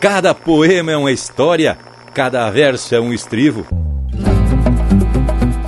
[0.00, 1.76] Cada poema é uma história,
[2.14, 3.66] cada verso é um estrivo.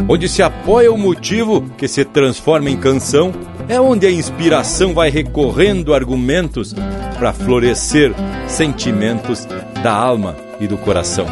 [0.08, 3.30] Onde se apoia o motivo que se transforma em canção,
[3.68, 6.74] é onde a inspiração vai recorrendo argumentos
[7.18, 8.14] para florescer
[8.46, 9.46] sentimentos
[9.82, 11.26] da alma e do coração.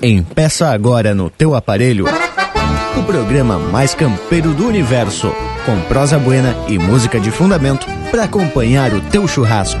[0.00, 2.04] Empeça agora no teu aparelho
[2.98, 5.32] o programa mais campeiro do universo,
[5.64, 9.80] com prosa buena e música de fundamento para acompanhar o teu churrasco.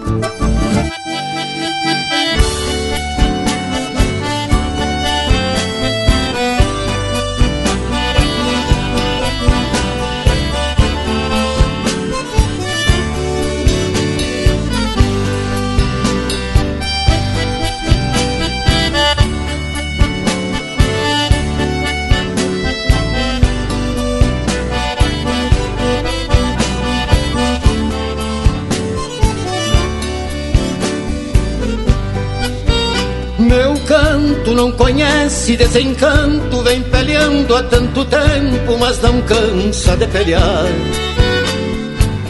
[34.73, 40.65] Conhece desencanto, vem peleando há tanto tempo, mas não cansa de pelear.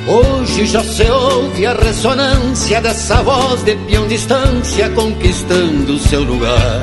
[0.07, 6.81] Hoje já se ouve a ressonância dessa voz de peão distância conquistando seu lugar.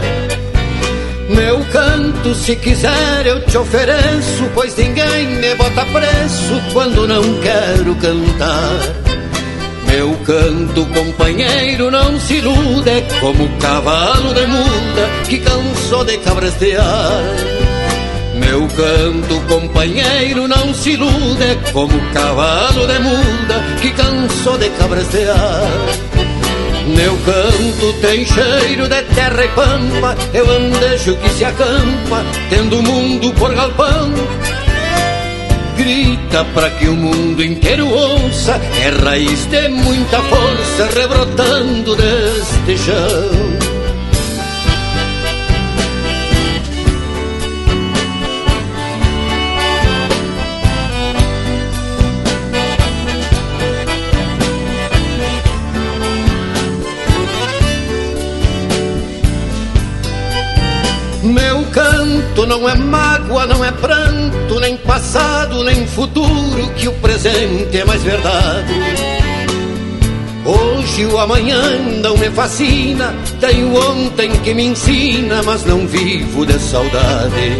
[1.29, 7.95] Meu canto, se quiser, eu te ofereço, pois ninguém me bota preço quando não quero
[7.97, 9.08] cantar.
[9.89, 17.23] Meu canto, companheiro, não se ilude como cavalo de muda que cansou de cabrestear.
[18.35, 25.63] Meu canto, companheiro, não se ilude como cavalo de muda que cansou de cabrestear.
[26.87, 32.83] Meu canto tem cheiro de terra e pampa, eu andejo que se acampa, tendo o
[32.83, 34.13] mundo por galpão
[35.79, 43.79] grita para que o mundo inteiro ouça, é raiz de muita força rebrotando deste chão.
[61.23, 64.58] Meu canto não é mágoa, não é pranto,
[64.99, 68.75] passado, nem futuro, que o presente é mais verdade.
[70.45, 76.59] Hoje o amanhã não me fascina, tenho ontem que me ensina, mas não vivo de
[76.59, 77.59] saudade.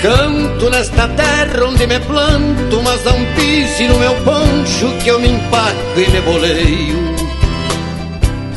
[0.00, 5.28] Canto nesta terra onde me planto, mas não pise no meu poncho que eu me
[5.28, 7.19] empaco e me boleio.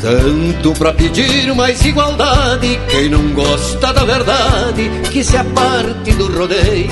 [0.04, 6.90] Tanto pra pedir mais igualdade, quem não gosta da verdade, que se aparte do rodeio.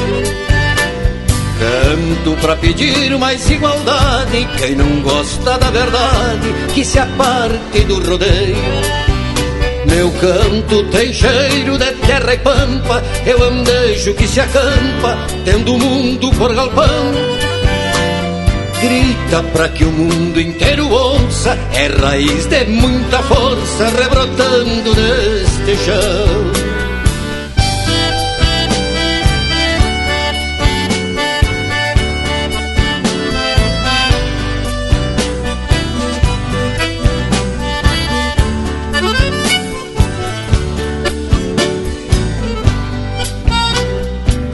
[1.59, 8.57] Canto pra pedir mais igualdade, quem não gosta da verdade, que se aparte do rodeio.
[9.85, 15.79] Meu canto tem cheiro de terra e pampa, eu andejo que se acampa, tendo o
[15.79, 17.42] mundo por galpão
[18.83, 26.72] grita para que o mundo inteiro ouça, é raiz de muita força rebrotando neste chão.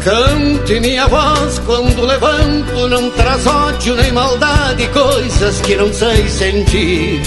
[0.09, 7.21] Cante minha voz quando levanto, não traz ódio nem maldade, coisas que não sei sentir.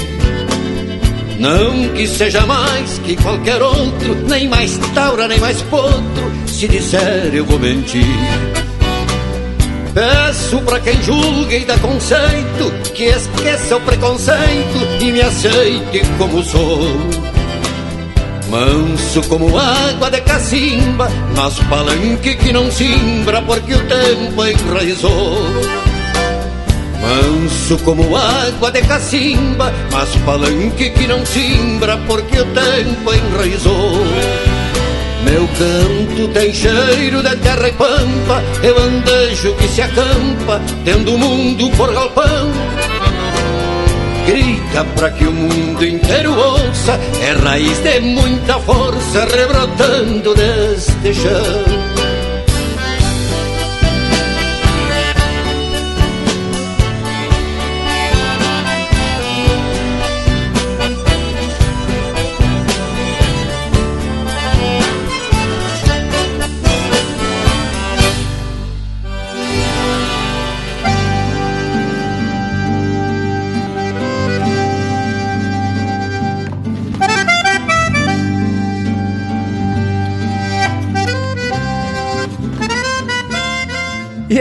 [1.37, 7.29] Não que seja mais que qualquer outro, nem mais taura, nem mais potro, se disser
[7.35, 8.03] eu vou mentir.
[9.93, 16.41] Peço pra quem julga e dá conceito, que esqueça o preconceito e me aceite como
[16.41, 17.30] sou.
[18.51, 25.37] Manso como água de cacimba, mas palanque que não simbra porque o tempo enraizou.
[26.99, 34.05] Manso como água de cacimba, mas palanque que não simbra porque o tempo enraizou.
[35.23, 41.17] Meu canto tem cheiro de terra e pampa, eu andejo que se acampa, tendo o
[41.17, 42.51] mundo por galpão
[44.71, 52.10] grita para que o mundo inteiro ouça, é raiz de muita força rebrotando deste chão.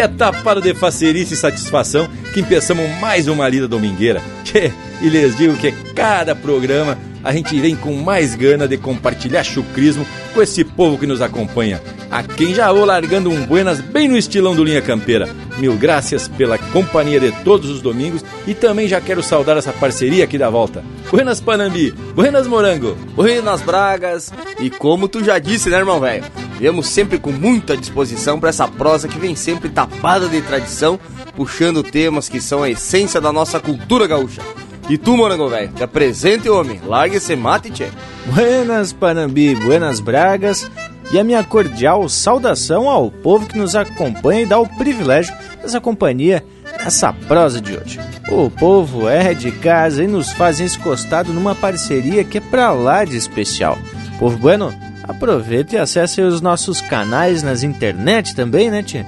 [0.00, 4.22] É tapado de facerice e satisfação que empeçamos mais uma lida domingueira.
[4.44, 9.44] Tchê, e lhes digo que cada programa a gente vem com mais gana de compartilhar
[9.44, 11.80] chucrismo com esse povo que nos acompanha.
[12.10, 15.28] A quem já vou largando um buenas bem no estilão do Linha Campeira.
[15.58, 20.24] Mil graças pela companhia de todos os domingos e também já quero saudar essa parceria
[20.24, 20.82] aqui da volta.
[21.08, 24.32] Buenas Panambi, buenas Morango, buenas Bragas.
[24.58, 26.24] E como tu já disse, né, irmão velho?
[26.58, 30.98] Viemos sempre com muita disposição para essa prosa que vem sempre tapada de tradição,
[31.36, 34.42] puxando temas que são a essência da nossa cultura gaúcha.
[34.88, 36.80] E tu, morango velho, te apresente, homem.
[36.84, 37.86] Largue esse mate, tchê.
[38.26, 40.68] Buenas, Panambi, buenas Bragas.
[41.12, 45.80] E a minha cordial saudação ao povo que nos acompanha e dá o privilégio dessa
[45.80, 46.44] companhia
[46.78, 47.98] nessa prosa de hoje.
[48.28, 53.04] O povo é de casa e nos faz escostado numa parceria que é pra lá
[53.04, 53.76] de especial.
[54.18, 54.72] Povo bueno,
[55.02, 59.04] aproveita e acesse os nossos canais nas internet também, né, tia?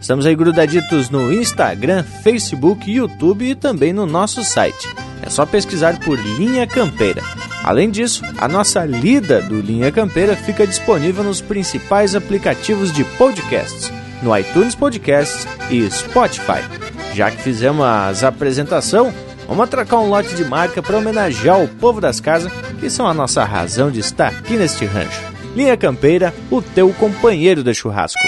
[0.00, 4.88] Estamos aí grudaditos no Instagram, Facebook, YouTube e também no nosso site.
[5.24, 7.22] É só pesquisar por Linha Campeira.
[7.64, 13.92] Além disso, a nossa lida do Linha Campeira fica disponível nos principais aplicativos de podcasts,
[14.22, 16.62] no iTunes Podcasts e Spotify.
[17.14, 19.12] Já que fizemos as apresentação,
[19.46, 23.14] vamos atracar um lote de marca para homenagear o povo das casas, que são a
[23.14, 25.22] nossa razão de estar aqui neste rancho.
[25.54, 28.18] Linha Campeira, o teu companheiro de churrasco.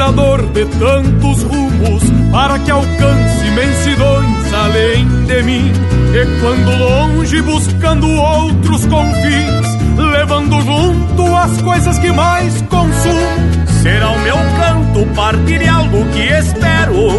[0.00, 2.02] De tantos rumos
[2.32, 5.72] para que alcance imensidões além de mim.
[6.14, 14.18] E quando longe buscando outros confins, levando junto as coisas que mais consumo, será o
[14.20, 17.10] meu canto partir algo que espero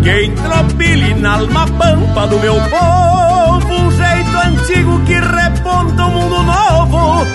[0.00, 3.29] que entropile na alma pampa do meu povo
[4.70, 7.26] antigo que reponta um mundo novo,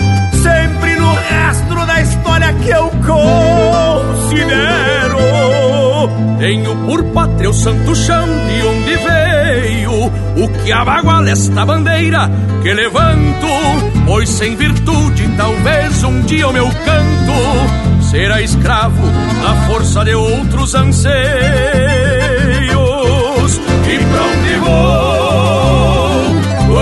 [0.42, 4.46] sempre no rastro da história que eu considero.
[6.38, 10.06] Tenho por pátria o santo chão de onde veio,
[10.44, 12.30] o que abaguala esta bandeira
[12.62, 13.46] que levanto,
[14.06, 19.02] pois sem virtude talvez um dia o meu canto será escravo
[19.42, 21.06] da força de outros anseios.
[23.88, 25.05] E pra onde vou?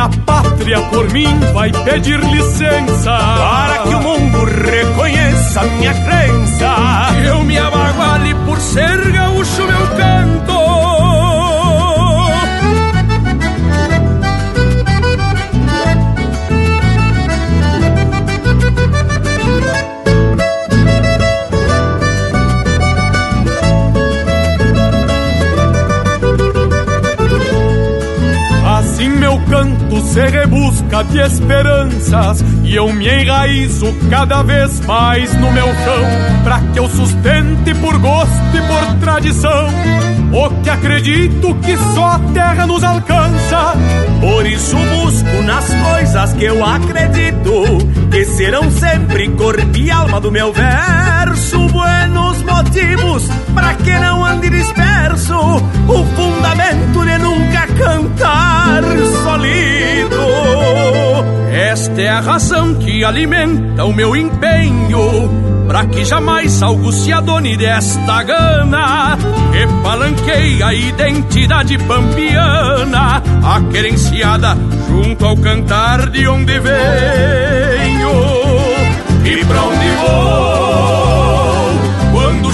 [0.00, 6.76] minha pátria por mim vai pedir licença para que o mundo reconheça minha crença.
[7.26, 8.99] Eu me abaguale por ser
[30.10, 36.04] se rebusca de esperanças e eu me enraizo cada vez mais no meu chão,
[36.42, 39.68] para que eu sustente por gosto e por tradição
[40.32, 43.74] o que acredito que só a terra nos alcança.
[44.20, 47.64] Por isso busco nas coisas que eu acredito
[48.10, 51.58] que serão sempre corpo e alma do meu verso.
[51.68, 52.29] Buenos
[52.62, 58.82] motivos para que não ande disperso, o fundamento de nunca cantar
[59.24, 60.20] solido.
[61.50, 65.30] Esta é a razão que alimenta o meu empenho
[65.66, 69.16] Pra que jamais algo se adone desta gana.
[69.52, 74.56] Que palanqueia a identidade pampiana A querenciada
[74.88, 78.10] junto ao cantar de onde venho.
[79.24, 80.59] E pra onde vou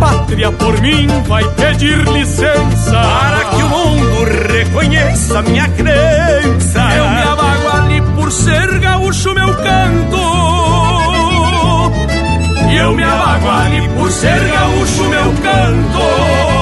[0.00, 6.80] pátria por mim vai pedir licença para que o mundo reconheça minha crença.
[6.96, 10.16] Eu me abago ali por ser gaúcho, meu canto.
[12.70, 16.59] E eu me abago ali por ser gaúcho, meu canto.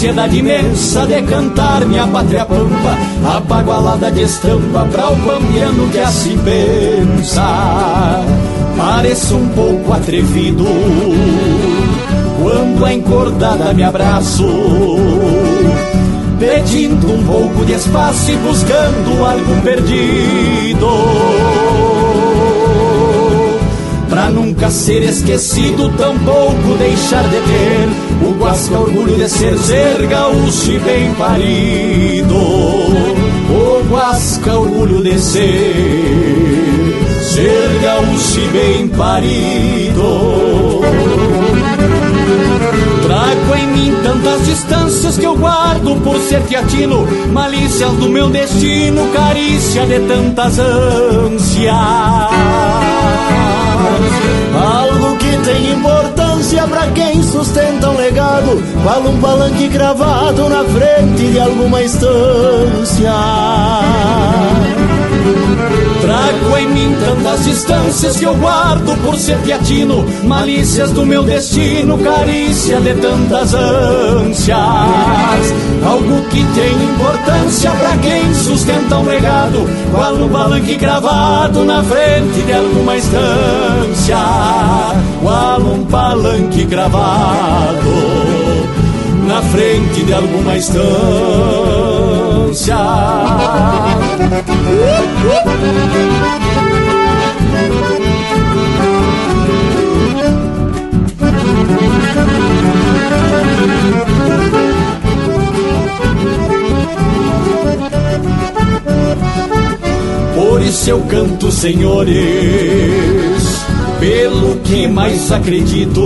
[0.00, 2.96] Ansiedade imensa de cantar minha pátria pampa,
[3.36, 8.24] apagualada de estampa para o pampiano que assim pensa.
[8.78, 10.64] Pareço um pouco atrevido
[12.40, 14.46] quando a encordada me abraço,
[16.38, 21.59] pedindo um pouco de espaço e buscando algo perdido.
[24.32, 27.88] Nunca ser esquecido, tampouco deixar de ter
[28.26, 32.34] o guasca orgulho de ser ser gaúcho e bem parido.
[32.34, 36.40] O guasca orgulho de ser
[37.20, 40.00] ser gaúcho e bem parido.
[43.54, 49.86] Em mim tantas distâncias que eu guardo por ser teatino, malícias do meu destino, carícia
[49.86, 51.74] de tantas ânsias.
[54.54, 61.32] Algo que tem importância para quem sustenta um legado, qual um palanque cravado na frente
[61.32, 63.12] de alguma estância.
[66.00, 71.98] Trago em mim tantas distâncias que eu guardo por ser teatino, malícias do meu destino,
[71.98, 74.58] carícia de tantas ânsias.
[75.84, 82.42] Algo que tem importância para quem sustenta um legado, qual no balanque gravado na frente
[82.42, 84.16] de alguma estância,
[85.22, 87.90] qual um palanque gravado
[89.26, 91.99] na frente de alguma estância.
[110.34, 112.14] Por isso eu canto, senhores,
[114.00, 116.04] pelo que mais acredito.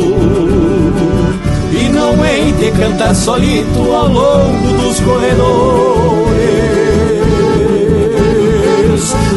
[1.73, 6.24] E não hei de cantar solito ao longo dos corredores.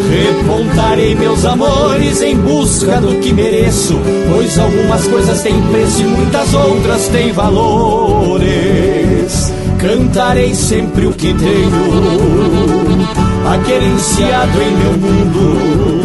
[0.09, 3.99] Repontarei meus amores em busca do que mereço,
[4.31, 8.47] pois algumas coisas têm preço e muitas outras têm valores.
[9.77, 11.71] Cantarei sempre o que tenho,
[13.53, 16.01] aquerenciado em meu mundo,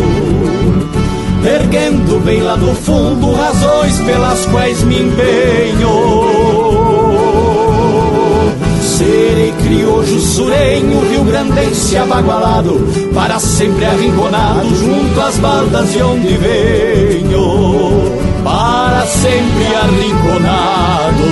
[1.47, 6.43] erguendo bem lá no fundo razões pelas quais me empenho.
[8.83, 12.79] Serei criojo surenho, rio grandense abagualado,
[13.15, 18.13] para sempre arrinconado junto às baldas de onde venho.
[18.45, 21.25] Para sempre arrinconado,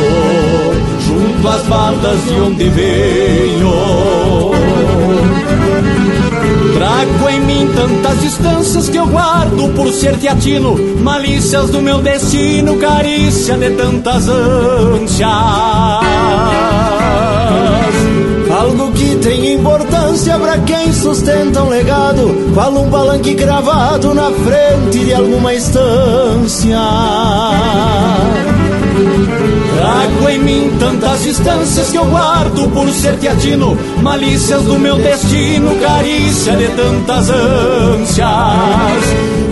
[1.06, 3.70] junto às baldas de onde venho.
[6.74, 12.78] Trago em mim tantas distâncias que eu guardo por ser teatino, malícias do meu destino,
[12.78, 15.28] carícia de tantas ânsias.
[18.60, 24.98] Algo que tem importância para quem sustenta um legado, qual um palanque cravado na frente
[25.02, 26.78] de alguma estância.
[29.76, 35.74] Trago em mim tantas distâncias que eu guardo por ser teatino, malícias do meu destino,
[35.80, 38.26] carícia de tantas ânsias.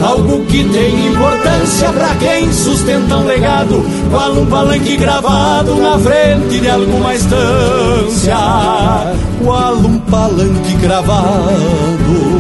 [0.03, 6.61] Algo que tem importância para quem sustenta um legado, qual um palanque gravado na frente
[6.61, 8.37] de alguma estância.
[9.43, 12.39] Qual um palanque gravado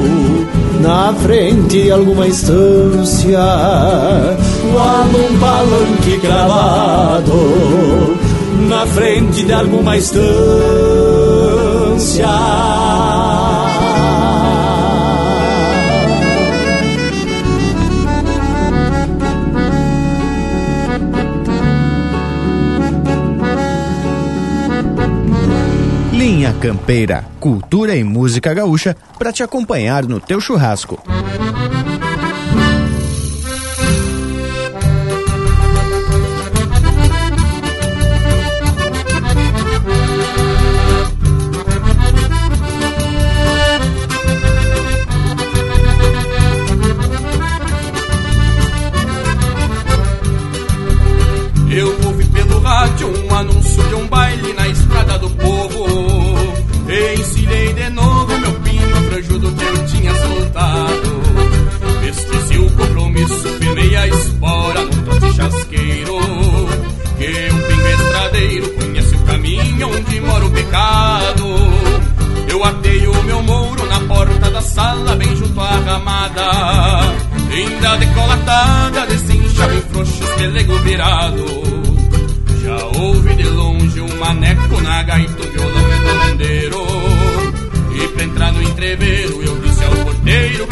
[0.80, 3.38] na frente de alguma estância
[4.68, 7.32] situado um palanque cravado
[8.68, 10.28] na frente de alguma estância.
[26.12, 31.02] Linha Campeira, cultura e música gaúcha para te acompanhar no teu churrasco.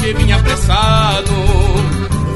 [0.07, 1.33] que vinha apressado.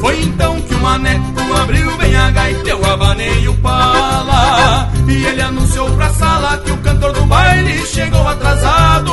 [0.00, 4.90] Foi então que o maneco abriu bem a gaita, eu abanei o pala.
[5.06, 9.12] E ele anunciou pra sala que o cantor do baile chegou atrasado.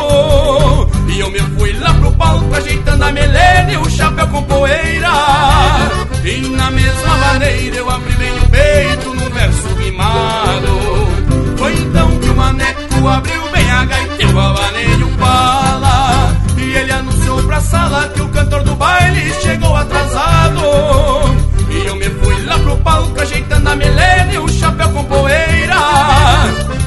[1.07, 5.11] E eu me fui lá pro palco ajeitando a melena e o chapéu com poeira.
[6.23, 11.07] E na mesma maneira eu abri bem o peito num verso rimado.
[11.57, 15.66] Foi então que o maneco abriu bem a gaita, eu abanei o pala
[17.57, 20.61] pra sala que o cantor do baile chegou atrasado.
[21.71, 25.75] E eu me fui lá pro palco ajeitando a melena e o chapéu com poeira.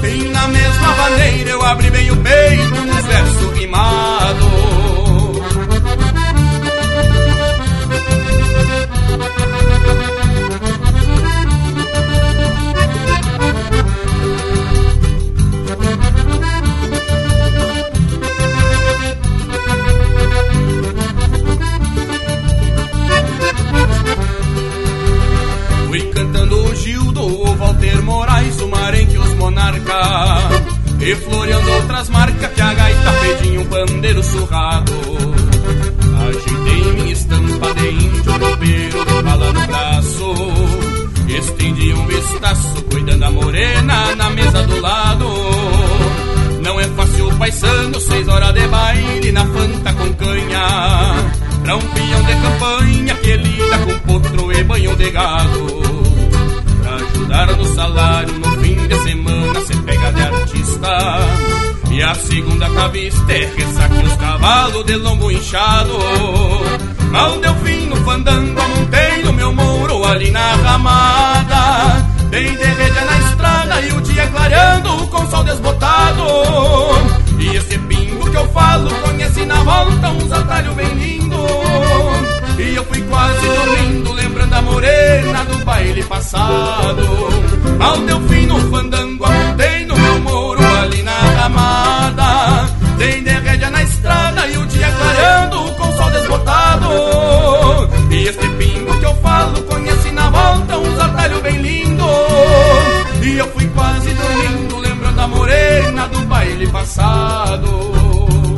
[0.04, 4.69] E na mesma maneira eu abri bem o peito um verso rimado.
[61.90, 65.98] E a segunda cabeça terça é que os cavalos de longo inchado.
[67.10, 72.06] Mal deu fim no fandango, montei no meu muro ali na ramada.
[72.30, 76.24] Bem derreta na estrada e o dia clareando com sol desbotado.
[77.38, 81.30] E esse pingo que eu falo conheci na volta uns atalhos bem lindos
[82.60, 87.02] e eu fui quase dormindo, lembrando a morena do baile passado.
[87.80, 89.86] Ao deu fim no fandango, apontei
[91.50, 92.68] amada.
[92.98, 96.88] Tem derrédia na estrada e o dia clareando com o sol desbotado.
[98.10, 102.04] E este pingo que eu falo conheci na volta um atalhos bem lindo.
[103.22, 108.49] E eu fui quase dormindo, lembrando a morena do baile passado.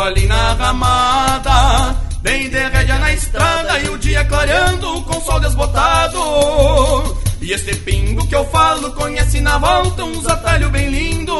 [0.00, 7.16] Ali na ramada, bem de na estrada e o dia clareando com sol desbotado.
[7.42, 11.34] E este pingo que eu falo conhece na volta uns atalhos bem lindo.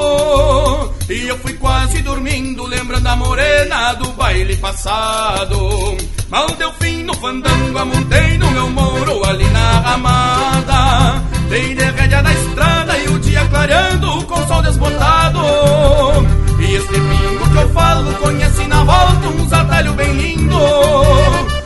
[1.08, 5.96] E eu fui quase dormindo, lembrando a morena do baile passado.
[6.28, 11.22] Mal deu fim no fandango, amontei no meu moro ali na ramada.
[11.48, 16.39] Bem de na estrada e o dia clareando com sol desbotado.
[16.70, 20.56] E este pingo que eu falo conhece na volta uns atalhos bem lindo.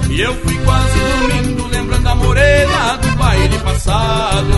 [0.09, 4.57] E eu fui quase dormindo lembrando a morena do baile passado.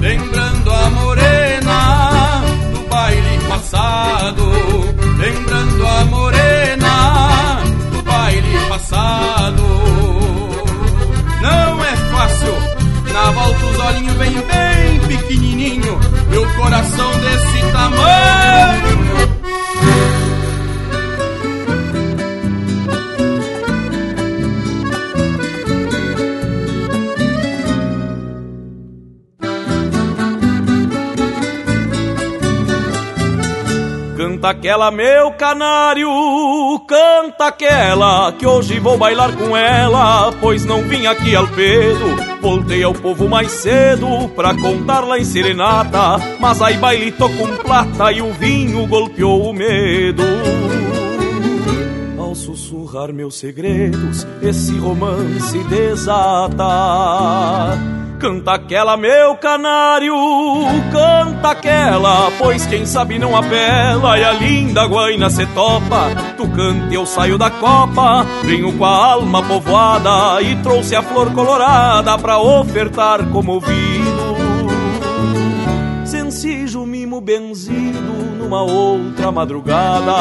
[0.00, 4.44] Lembrando a morena do baile passado.
[5.18, 7.62] Lembrando a morena
[7.92, 9.62] do baile passado.
[11.42, 12.54] Não é fácil.
[13.12, 16.00] Na volta os olhinhos vem bem pequenininho.
[16.30, 19.35] Meu coração desse tamanho.
[34.36, 36.10] Canta aquela, meu canário,
[36.86, 42.04] canta aquela, que hoje vou bailar com ela, pois não vim aqui ao pedo.
[42.42, 47.56] Voltei ao povo mais cedo pra contar lá em serenata, mas aí baile tô com
[47.56, 50.22] plata e o vinho golpeou o medo.
[52.18, 56.66] Ao sussurrar meus segredos, esse romance desata.
[58.18, 60.14] Canta aquela, meu canário,
[60.90, 66.08] canta aquela, pois quem sabe não apela e a linda guaina se topa.
[66.36, 71.30] Tu canta eu saio da copa, venho com a alma povoada e trouxe a flor
[71.32, 74.36] colorada pra ofertar como ouvido.
[76.04, 78.00] Sencijo mimo benzido
[78.38, 80.12] numa outra madrugada.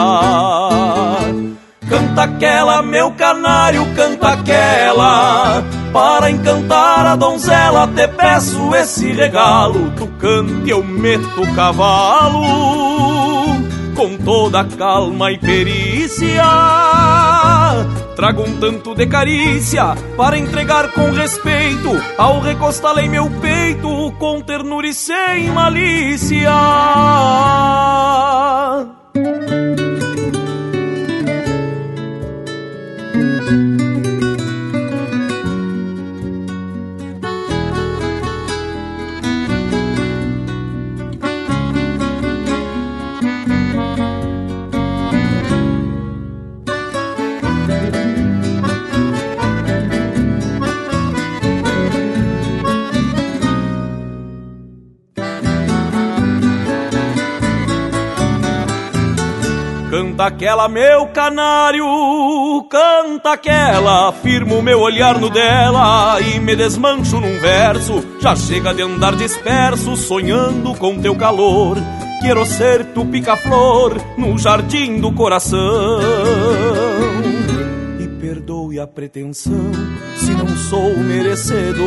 [1.89, 5.63] Canta aquela, meu canário, canta aquela.
[5.93, 9.91] Para encantar a donzela, te peço esse regalo.
[9.91, 12.41] Tu cante, eu meto o cavalo.
[13.95, 16.43] Com toda calma e perícia.
[18.15, 21.91] Trago um tanto de carícia para entregar com respeito.
[22.17, 26.51] Ao recostá-la em meu peito, com ternura e sem malícia.
[60.15, 61.85] Canta aquela, meu canário,
[62.69, 68.01] canta aquela, firmo meu olhar no dela e me desmancho num verso.
[68.21, 71.75] Já chega de andar disperso, sonhando com teu calor.
[72.21, 75.99] Quero ser tu pica-flor no jardim do coração.
[77.99, 79.73] E perdoe a pretensão
[80.15, 81.85] se não sou merecedor.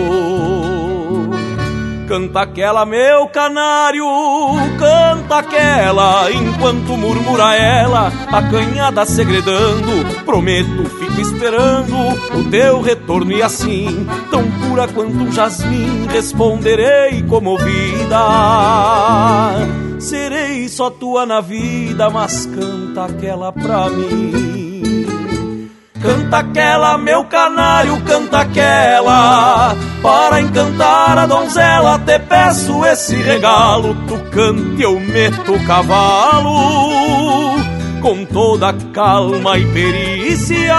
[2.08, 4.06] Canta aquela, meu canário,
[4.78, 10.24] canta aquela, enquanto murmura ela, acanhada segredando.
[10.24, 11.94] Prometo, fico esperando
[12.34, 18.18] o teu retorno e assim, tão pura quanto um jasmim, responderei comovida.
[19.98, 24.57] Serei só tua na vida, mas canta aquela pra mim.
[26.00, 29.74] Canta aquela, meu canário, canta aquela.
[30.00, 33.96] Para encantar a donzela, te peço esse regalo.
[34.06, 37.57] Tu cante, eu meto o cavalo.
[38.00, 40.76] Com toda calma e perícia.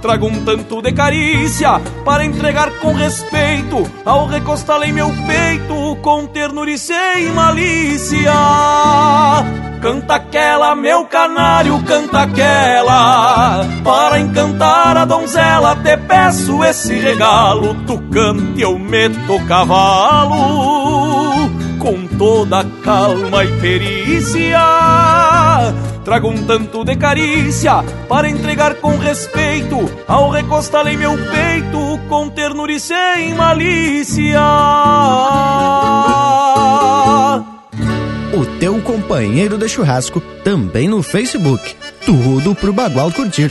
[0.00, 3.90] Trago um tanto de carícia para entregar com respeito.
[4.04, 8.32] Ao recostá-la em meu peito, com ternura e sem malícia.
[9.80, 13.64] Canta aquela, meu canário, canta aquela.
[13.84, 17.74] Para encantar a donzela, te peço esse regalo.
[17.86, 20.95] Tu cante, eu meto cavalo.
[22.18, 24.60] Toda calma e perícia.
[26.04, 29.76] Trago um tanto de carícia para entregar com respeito.
[30.06, 34.40] Ao recostá-la em meu peito, com ternura e sem malícia
[38.36, 41.74] o teu companheiro de churrasco, também no Facebook.
[42.04, 43.50] Tudo pro Bagual curtir.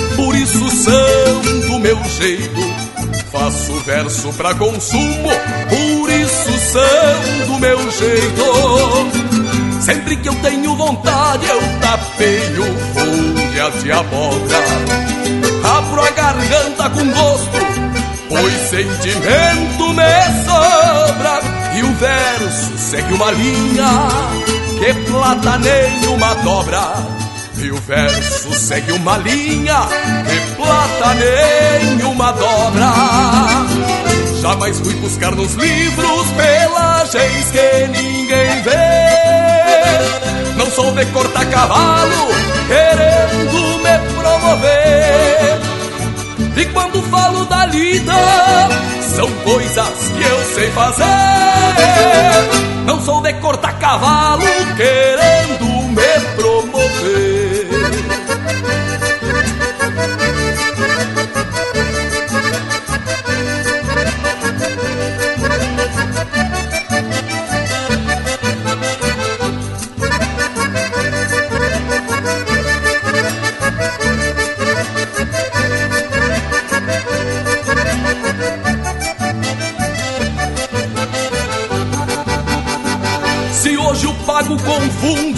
[0.23, 0.59] por isso
[1.67, 2.91] do meu jeito.
[3.31, 5.29] Faço verso pra consumo,
[5.69, 9.81] por isso são do meu jeito.
[9.81, 15.11] Sempre que eu tenho vontade, eu tapeio folha de abóbora
[15.63, 17.57] abro a garganta com gosto,
[18.29, 21.39] pois sentimento me sobra
[21.75, 24.07] e o verso segue uma linha
[24.79, 27.20] que plata nenhuma dobra.
[27.63, 29.81] E o verso segue uma linha
[30.27, 32.91] de plata nenhuma dobra.
[34.41, 40.57] Jamais fui buscar nos livros pelagens que ninguém vê.
[40.57, 42.29] Não sou de cortar cavalo
[42.67, 45.59] querendo me promover.
[46.57, 48.13] E quando falo da lida,
[49.15, 51.05] são coisas que eu sei fazer.
[52.85, 54.45] Não sou de cortar cavalo
[54.75, 55.70] querendo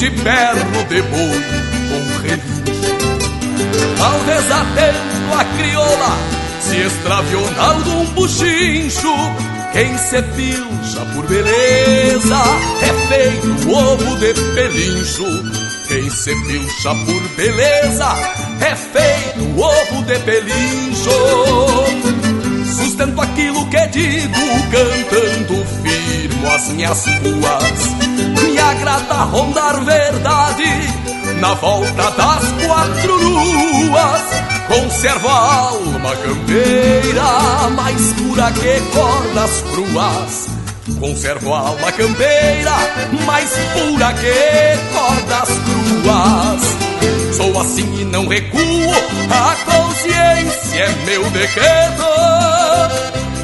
[0.04, 1.42] confunde perno de boi
[1.90, 2.54] com relincho.
[3.98, 6.18] Talvez atento a crioula
[6.60, 9.14] se extraviou em algum buchincho.
[9.72, 12.44] Quem se pilcha por beleza
[12.82, 15.26] é feito ovo de pelincho.
[15.88, 18.16] Quem se pilcha por beleza
[18.62, 21.12] é feito ovo de pelincho.
[22.76, 24.40] Sustento aquilo que digo,
[24.72, 27.93] cantando firmo as minhas ruas.
[29.14, 30.66] Me agrada rondar verdade
[31.40, 34.22] na volta das quatro luas.
[34.68, 40.48] Conservo a alma campeira, mais pura que cordas cruas.
[41.00, 42.72] Conservo a alma campeira,
[43.26, 47.36] mais pura que cordas cruas.
[47.38, 48.92] Sou assim e não recuo,
[49.30, 52.04] a consciência é meu decreto.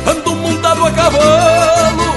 [0.07, 2.15] Ando montado a cavalo,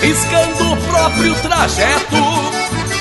[0.00, 2.63] riscando o próprio trajeto.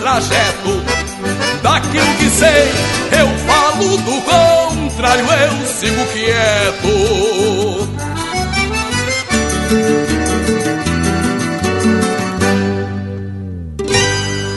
[0.00, 0.82] trajeto.
[1.62, 2.68] Daquilo que sei,
[3.20, 6.90] eu falo, do contrário eu sigo quieto.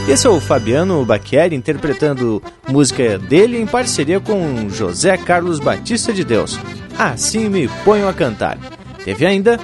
[0.07, 6.23] Esse é o Fabiano Bacchieri interpretando música dele em parceria com José Carlos Batista de
[6.23, 6.59] Deus.
[6.97, 8.57] Assim me ponho a cantar.
[9.03, 9.59] Teve ainda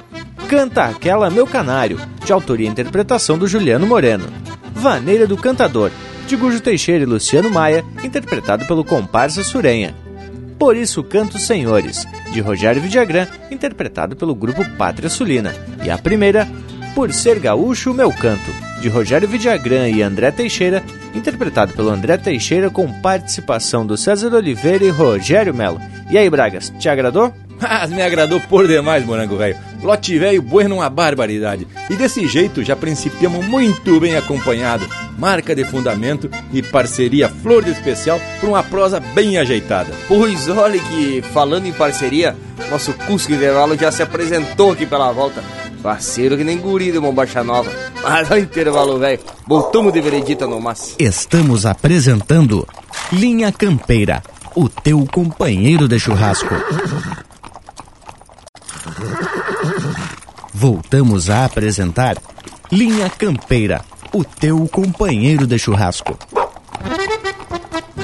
[0.48, 4.39] Canta Aquela Meu Canário, de autoria e interpretação do Juliano Moreno.
[4.80, 5.90] Vaneira do Cantador,
[6.26, 9.94] de Gujo Teixeira e Luciano Maia, interpretado pelo comparsa Surenha.
[10.58, 15.54] Por isso canto Senhores, de Rogério Vidagrã, interpretado pelo grupo Pátria Sulina.
[15.84, 16.48] E a primeira,
[16.94, 20.82] Por Ser Gaúcho, Meu Canto, de Rogério Vidagrã e André Teixeira,
[21.14, 25.80] interpretado pelo André Teixeira com participação do César Oliveira e Rogério Melo.
[26.10, 27.34] E aí, Bragas, te agradou?
[27.60, 29.58] Mas me agradou por demais, morango velho.
[29.82, 31.66] Lote velho bueno uma barbaridade.
[31.88, 34.86] E desse jeito já principiamos muito bem acompanhado.
[35.18, 39.92] Marca de fundamento e parceria flor de especial por uma prosa bem ajeitada.
[40.06, 42.36] Pois olha que, falando em parceria,
[42.70, 45.42] nosso Cusco Intervalo já se apresentou aqui pela volta.
[45.82, 47.70] Parceiro que nem guri de bombacha nova.
[48.02, 49.20] Mas olha o intervalo, velho.
[49.46, 50.94] Voltamos de veredita no mas.
[50.98, 52.68] Estamos apresentando
[53.10, 54.22] Linha Campeira,
[54.54, 56.54] o teu companheiro de churrasco.
[60.60, 62.18] Voltamos a apresentar
[62.70, 63.80] Linha Campeira,
[64.12, 66.18] o teu companheiro de churrasco.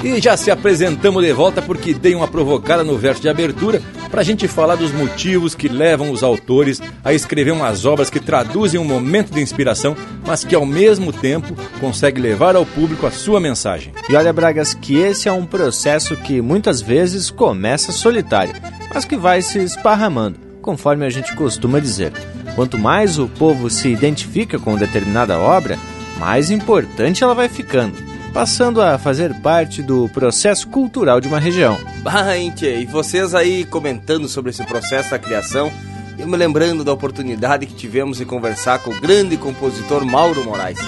[0.02, 4.22] E já se apresentamos de volta porque dei uma provocada no verso de abertura para
[4.22, 8.80] a gente falar dos motivos que levam os autores a escrever umas obras que traduzem
[8.80, 9.94] um momento de inspiração,
[10.26, 13.92] mas que ao mesmo tempo consegue levar ao público a sua mensagem.
[14.08, 18.54] E olha, Bragas, que esse é um processo que muitas vezes começa solitário,
[18.94, 22.14] mas que vai se esparramando, conforme a gente costuma dizer.
[22.56, 25.78] Quanto mais o povo se identifica com determinada obra,
[26.18, 27.94] mais importante ela vai ficando,
[28.32, 31.78] passando a fazer parte do processo cultural de uma região.
[32.02, 35.70] Bah, e vocês aí comentando sobre esse processo da criação,
[36.18, 40.78] eu me lembrando da oportunidade que tivemos de conversar com o grande compositor Mauro Moraes.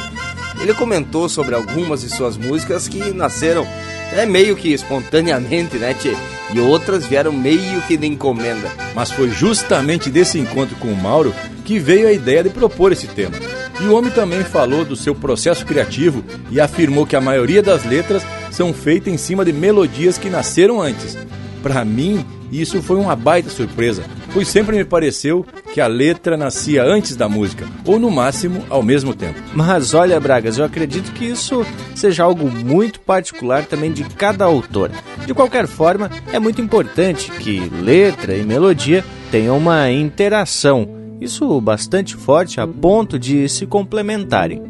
[0.58, 3.66] Ele comentou sobre algumas de suas músicas que nasceram
[4.12, 6.14] é meio que espontaneamente, né, tchê?
[6.52, 8.70] E outras vieram meio que de encomenda.
[8.94, 13.06] Mas foi justamente desse encontro com o Mauro que veio a ideia de propor esse
[13.06, 13.36] tema.
[13.80, 17.84] E o homem também falou do seu processo criativo e afirmou que a maioria das
[17.84, 21.16] letras são feitas em cima de melodias que nasceram antes.
[21.62, 26.82] Para mim, isso foi uma baita surpresa, pois sempre me pareceu que a letra nascia
[26.84, 29.38] antes da música, ou no máximo ao mesmo tempo.
[29.54, 34.90] Mas olha, Bragas, eu acredito que isso seja algo muito particular também de cada autor.
[35.26, 40.88] De qualquer forma, é muito importante que letra e melodia tenham uma interação,
[41.20, 44.62] isso bastante forte a ponto de se complementarem.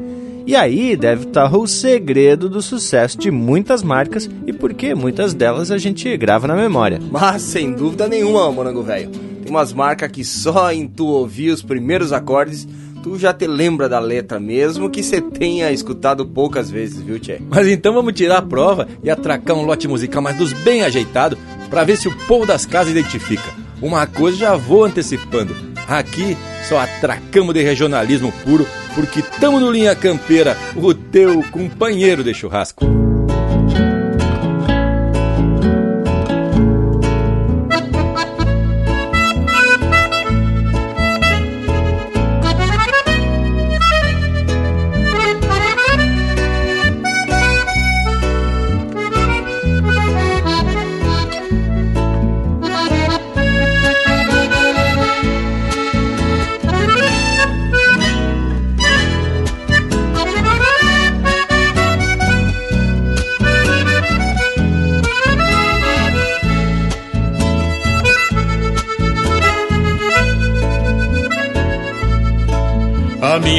[0.49, 5.71] E aí deve estar o segredo do sucesso de muitas marcas e porque muitas delas
[5.71, 6.99] a gente grava na memória.
[7.11, 9.11] Mas sem dúvida nenhuma, Morango Velho.
[9.11, 12.67] Tem umas marcas que só em tu ouvir os primeiros acordes
[13.03, 17.43] tu já te lembra da letra, mesmo que você tenha escutado poucas vezes, viu, Tchê?
[17.47, 21.37] Mas então vamos tirar a prova e atracar um lote musical mais dos bem ajeitado
[21.69, 23.68] para ver se o povo das casas identifica.
[23.81, 25.55] Uma coisa já vou antecipando.
[25.87, 26.37] Aqui
[26.69, 33.08] só atracamos de regionalismo puro porque tamo no Linha Campeira, o teu companheiro de churrasco.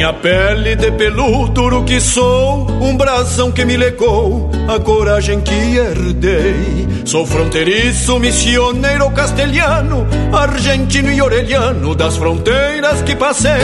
[0.00, 6.88] Minha pele de peludo que sou, um brasão que me legou, a coragem que herdei.
[7.04, 13.60] Sou fronteiriço, missioneiro castelhano, argentino e orelhano das fronteiras que passei.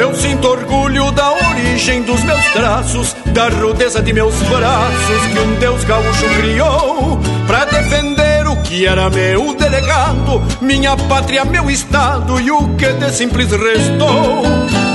[0.00, 5.54] Eu sinto orgulho da origem dos meus traços, da rudeza de meus braços que um
[5.56, 8.33] Deus gaúcho criou para defender
[8.74, 14.42] que era meu delegado, minha pátria, meu estado e o que de simples restou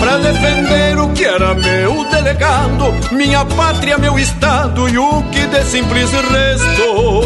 [0.01, 5.63] para defender o que era meu delegado, minha pátria, meu estado e o que de
[5.63, 7.23] simples restou.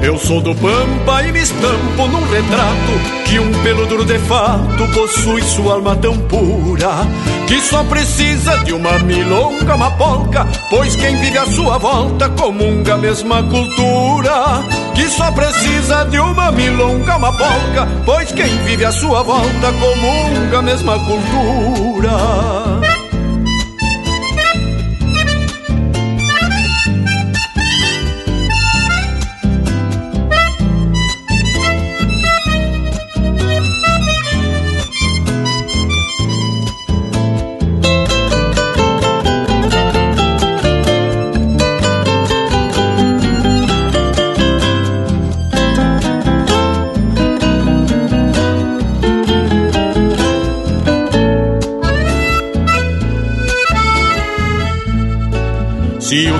[0.00, 4.86] Eu sou do Pampa e me estampo num retrato Que um pelo duro de fato
[4.94, 7.06] possui sua alma tão pura
[7.48, 12.94] Que só precisa de uma milonga, uma polca Pois quem vive à sua volta comunga
[12.94, 18.92] a mesma cultura Que só precisa de uma milonga, uma polca Pois quem vive à
[18.92, 22.67] sua volta comunga a mesma cultura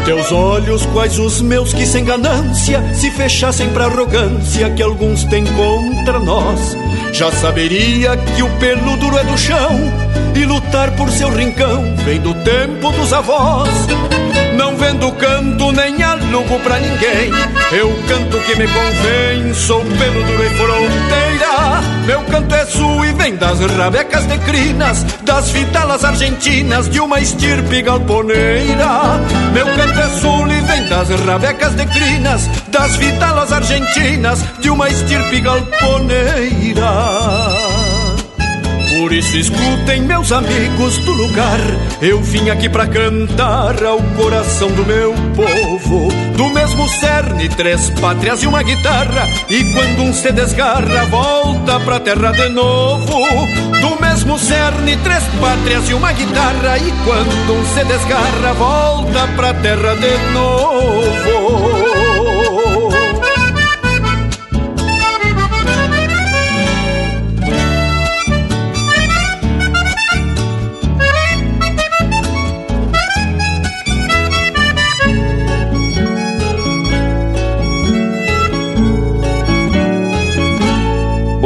[0.08, 5.44] teus olhos, quais os meus que sem ganância se fechassem pra arrogância que alguns têm
[5.44, 6.74] contra nós.
[7.12, 9.70] Já saberia que o pelo duro é do chão
[10.34, 13.68] e lutar por seu rincão vem do tempo dos avós.
[14.56, 17.30] Não vendo canto nem alugo pra ninguém.
[17.70, 21.87] Eu canto que me convém, sou pelo duro e fronteira.
[22.08, 27.20] Meu canto é sul e vem das rabecas de crinas, das vitalas argentinas de uma
[27.20, 29.20] estirpe galponeira.
[29.52, 34.88] Meu canto é sul e vem das rabecas de crinas, das vitalas argentinas de uma
[34.88, 36.88] estirpe galponeira.
[38.96, 41.60] Por isso escutem, meus amigos do lugar.
[42.00, 46.08] Eu vim aqui pra cantar ao coração do meu povo.
[46.34, 49.28] Do mesmo cerne, três pátrias e uma guitarra.
[49.48, 53.06] E quando um se desgarra, volta pra terra de novo.
[53.80, 56.76] Do mesmo cerne, três pátrias e uma guitarra.
[56.78, 62.07] E quando um se desgarra, volta pra terra de novo.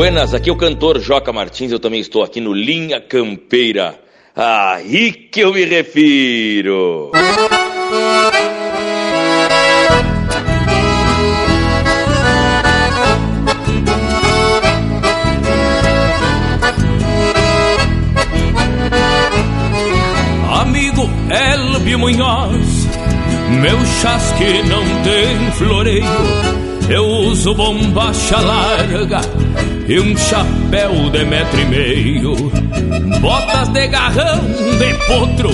[0.03, 4.01] Buenas, aqui é o cantor Joca Martins, eu também estou aqui no Linha Campeira.
[4.35, 7.13] Aí que eu me refiro.
[20.53, 22.62] Amigo Elbio Munhoz,
[23.63, 26.05] meu chasque não tem floreio.
[26.91, 29.21] Eu uso bombacha larga
[29.87, 32.35] e um chapéu de metro e meio,
[33.21, 34.41] botas de garrão
[34.79, 35.51] de potro,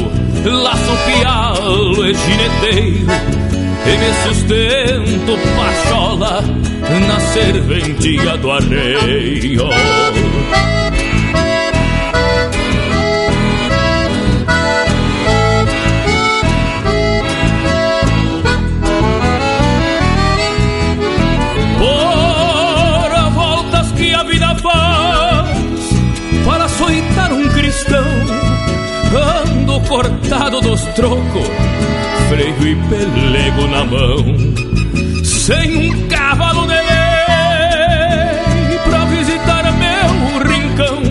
[0.51, 3.07] laço pialo e gineteiro,
[3.87, 6.43] e me sustento pachola
[7.07, 9.69] na serventia do arreio.
[29.99, 31.49] Cortado dos trocos,
[32.29, 34.25] freio e pelego na mão,
[35.25, 36.85] sem um cavalo de lei
[38.89, 41.03] pra visitar meu rincão.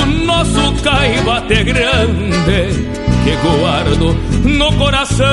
[0.00, 2.86] O nosso caibate grande
[3.24, 4.14] que guardo
[4.44, 5.26] no coração.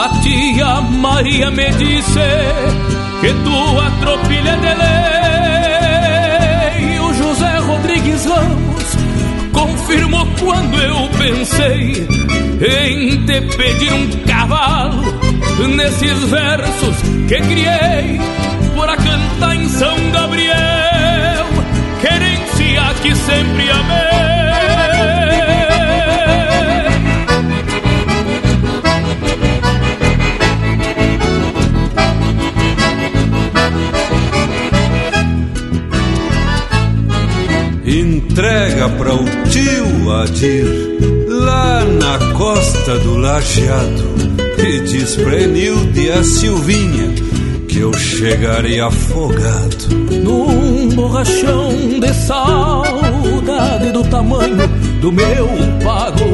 [0.00, 2.20] A tia Maria me disse
[3.20, 4.72] que tua tropilha de
[6.84, 7.00] lei.
[7.00, 8.96] O José Rodrigues Ramos
[9.52, 12.06] confirmou quando eu pensei
[12.60, 15.02] em te pedir um cavalo
[15.74, 18.20] nesses versos que criei
[18.76, 21.46] por a cantar em São Gabriel,
[22.00, 24.07] querência que sempre amei.
[38.38, 40.64] Entrega para o tio Adir,
[41.26, 44.04] lá na costa do Lajeado,
[44.58, 47.12] e diz pra Enilde e a Silvinha
[47.68, 49.88] que eu chegarei afogado.
[50.22, 51.68] Num borrachão
[51.98, 54.68] de saudade do tamanho
[55.00, 55.48] do meu
[55.82, 56.24] pago.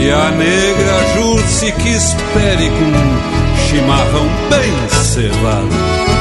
[0.00, 6.11] E a negra jurse que espere com chimarrão bem cevado.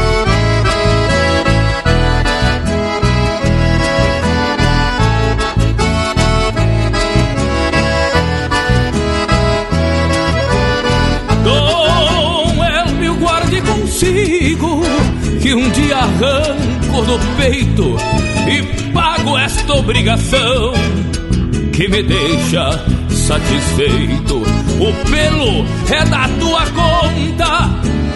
[15.41, 17.95] Que um dia arranco do peito
[18.49, 20.73] e pago esta obrigação
[21.71, 24.37] que me deixa satisfeito.
[24.79, 27.69] O pelo é da tua conta,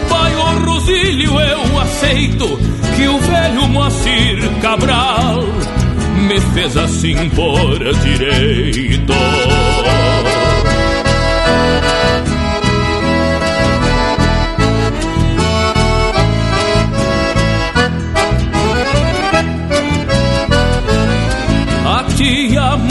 [0.10, 2.48] pai o Rosílio eu aceito
[2.96, 5.44] que o velho Moacir Cabral
[6.28, 9.14] me fez assim por direito.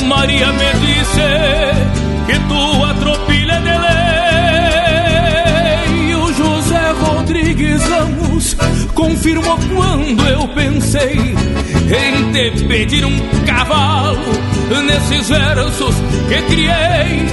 [0.05, 1.23] Maria me disse
[2.27, 3.77] que tua tropilha de
[6.07, 6.15] lei.
[6.15, 8.57] O José Rodrigues Ramos
[8.95, 14.21] confirmou quando eu pensei em te pedir um cavalo
[14.87, 15.95] nesses versos
[16.29, 17.27] que criei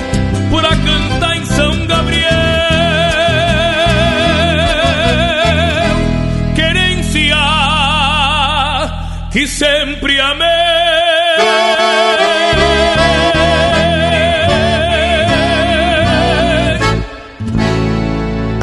[0.50, 2.30] por a cantar em São Gabriel.
[6.56, 7.38] Querência
[9.32, 10.51] que sempre amei.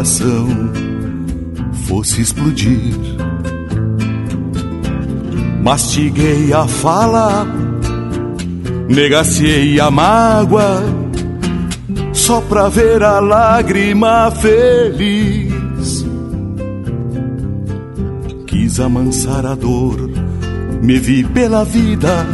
[0.00, 0.48] Coração
[1.86, 2.94] fosse explodir.
[5.62, 7.46] Mastiguei a fala,
[8.88, 10.82] negaciei a mágoa,
[12.14, 16.06] só pra ver a lágrima feliz.
[18.46, 20.08] Quis amansar a dor,
[20.82, 22.26] me vi pela vida.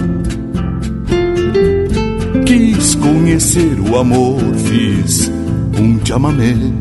[2.46, 5.32] Quis conhecer o amor, fiz
[5.78, 6.75] um chamamé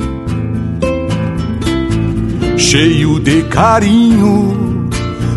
[2.65, 4.89] cheio de carinho,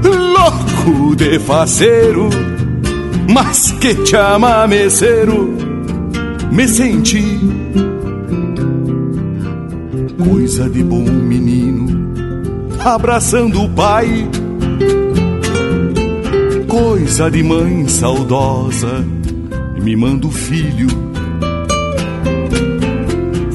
[0.03, 2.31] louco de faceiro,
[3.31, 5.55] mas que chamameceiro
[6.51, 7.39] me senti.
[10.24, 12.14] Coisa de bom menino,
[12.83, 14.26] abraçando o pai.
[16.66, 19.05] Coisa de mãe saudosa,
[19.83, 20.89] me manda o filho.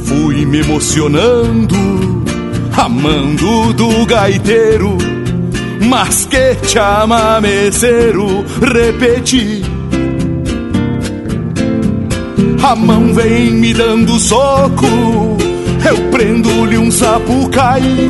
[0.06, 2.03] Fui me emocionando
[2.78, 4.98] amando do gaiteiro,
[5.88, 9.62] mas que chamameceiro, repeti.
[12.64, 14.88] A mão vem me dando soco,
[15.88, 18.10] eu prendo-lhe um sapucaí.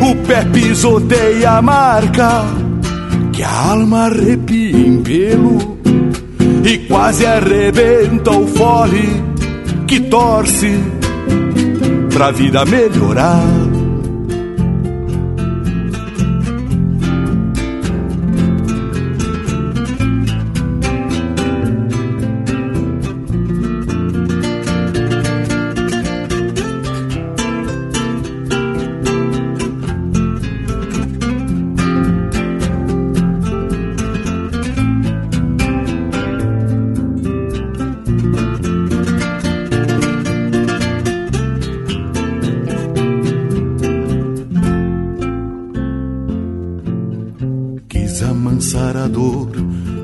[0.00, 2.44] O pé pisoteia a marca,
[3.32, 5.78] que a alma arrepia em pelo,
[6.64, 9.22] e quase arrebenta o fole
[9.86, 10.78] que torce
[12.10, 13.69] pra vida melhorar.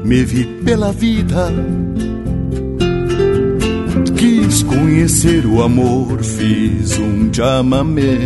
[0.07, 1.53] Me vi pela vida.
[4.17, 8.19] Quis conhecer o amor, fiz um chamamé.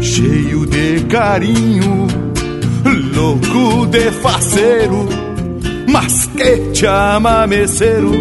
[0.00, 2.06] Cheio de carinho,
[3.16, 5.08] louco de faceiro,
[5.90, 8.12] mas que chamameceiro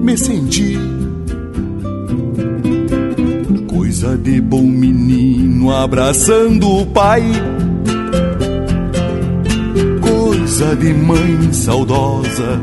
[0.00, 0.78] me senti.
[3.66, 7.22] Coisa de bom menino abraçando o pai.
[10.58, 12.60] De mãe saudosa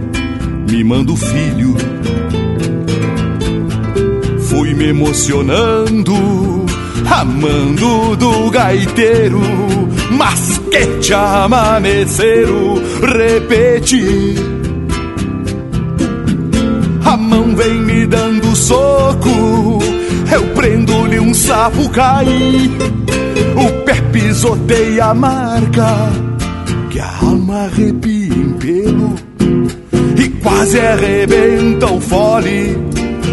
[0.70, 1.76] mimando o filho.
[4.50, 6.14] Fui me emocionando,
[7.10, 9.40] amando do gaiteiro,
[10.12, 14.36] mas que chamameceiro, repeti.
[17.06, 19.80] A mão vem me dando soco,
[20.34, 22.70] eu prendo-lhe um sapucaí.
[23.56, 26.10] O pé pisoteia a marca,
[27.66, 29.16] arrepia em pelo.
[30.18, 32.78] E quase arrebenta o fole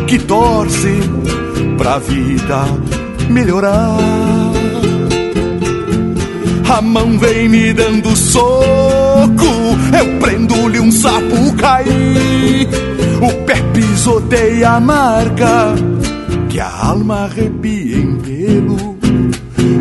[0.06, 1.00] que torce
[1.78, 2.64] pra vida
[3.28, 3.98] melhorar.
[6.68, 9.44] A mão vem me dando soco,
[9.98, 12.66] eu prendo-lhe um sapucaí.
[13.20, 15.74] O pé pisoteia a marca
[16.48, 18.98] que a alma arrepia em pelo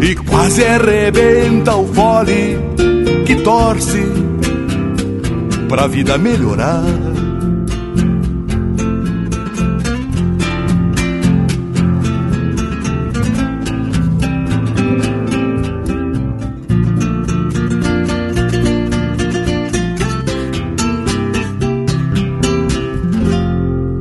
[0.02, 2.58] e quase arrebenta o fole
[3.26, 4.31] que torce
[5.72, 6.84] pra vida melhorar.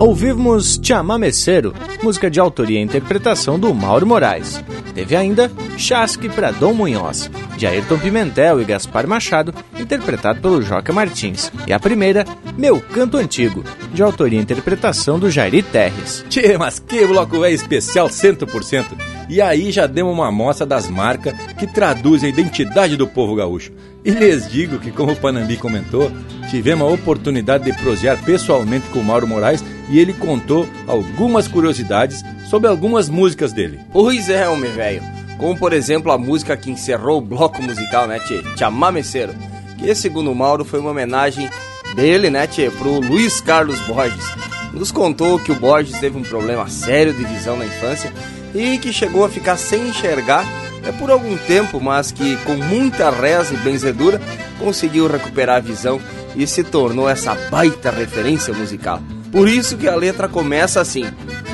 [0.01, 4.61] Ouvimos Chamameceiro, música de autoria e interpretação do Mauro Moraes.
[4.93, 5.49] Teve ainda
[5.79, 9.55] Chasque para Dom Munhoz, de Ayrton Pimentel e Gaspar Machado,
[9.91, 11.51] interpretado pelo Joca Martins.
[11.67, 12.25] E a primeira,
[12.57, 16.25] Meu Canto Antigo, de autoria e interpretação do Jairi Terres.
[16.29, 18.87] Tchê, mas que bloco é especial 100%.
[19.29, 23.73] E aí já demos uma amostra das marcas que traduzem a identidade do povo gaúcho.
[24.05, 26.11] E lhes digo que, como o Panambi comentou,
[26.51, 32.23] tivemos a oportunidade de prosear pessoalmente com o Mauro Moraes e ele contou algumas curiosidades
[32.49, 33.81] sobre algumas músicas dele.
[33.93, 35.03] Pois é, homem velho.
[35.37, 38.43] Como, por exemplo, a música que encerrou o bloco musical, né, tchê?
[38.59, 39.35] Chamameceiro.
[39.81, 41.51] Que, segundo Mauro, foi uma homenagem
[41.97, 44.25] dele, né, tchê, pro Luiz Carlos Borges.
[44.73, 48.13] Nos contou que o Borges teve um problema sério de visão na infância
[48.55, 50.45] e que chegou a ficar sem enxergar
[50.85, 54.21] é por algum tempo, mas que com muita reza e benzedura
[54.59, 56.01] conseguiu recuperar a visão
[56.37, 59.01] e se tornou essa baita referência musical.
[59.33, 61.05] Por isso que a letra começa assim: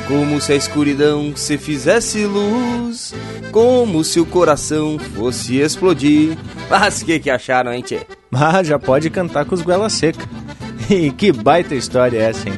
[0.08, 3.14] Como se a escuridão se fizesse luz,
[3.52, 6.36] como se o coração fosse explodir.
[6.70, 8.00] Mas que que acharam, hein, tchê?
[8.32, 10.24] Ah, já pode cantar com os goela seca.
[10.88, 12.54] E que baita história é essa, hein?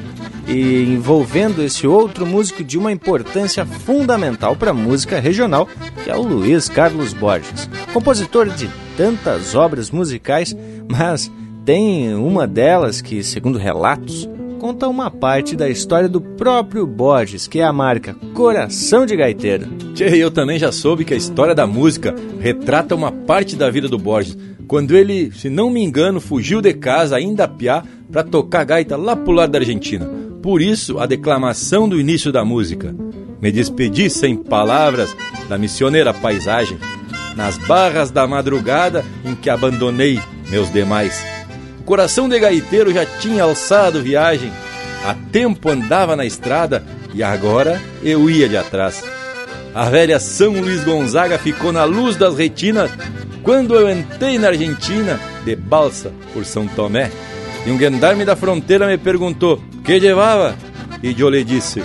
[0.46, 5.66] E envolvendo esse outro músico de uma importância fundamental para a música regional,
[6.04, 10.54] que é o Luiz Carlos Borges, compositor de tantas obras musicais,
[10.90, 11.30] mas
[11.64, 14.28] tem uma delas que, segundo relatos,
[14.58, 19.66] conta uma parte da história do próprio Borges, que é a marca Coração de Gaiteiro.
[19.94, 23.88] Tchê, eu também já soube que a história da música retrata uma parte da vida
[23.88, 24.36] do Borges,
[24.66, 28.96] quando ele, se não me engano, fugiu de casa ainda a piá para tocar gaita
[28.96, 30.06] lá pro lado da Argentina.
[30.42, 32.94] Por isso, a declamação do início da música.
[33.40, 35.16] Me despedi sem palavras
[35.48, 36.78] da missioneira paisagem,
[37.36, 41.37] nas barras da madrugada em que abandonei meus demais.
[41.88, 44.52] Coração de gaiteiro já tinha alçado viagem,
[45.06, 46.84] há tempo andava na estrada
[47.14, 49.02] e agora eu ia de atrás.
[49.74, 52.90] A velha São Luís Gonzaga ficou na luz das retinas
[53.42, 57.10] quando eu entrei na Argentina de balsa por São Tomé.
[57.64, 60.54] E um gendarme da fronteira me perguntou: que levava?
[61.02, 61.82] E eu lhe disse: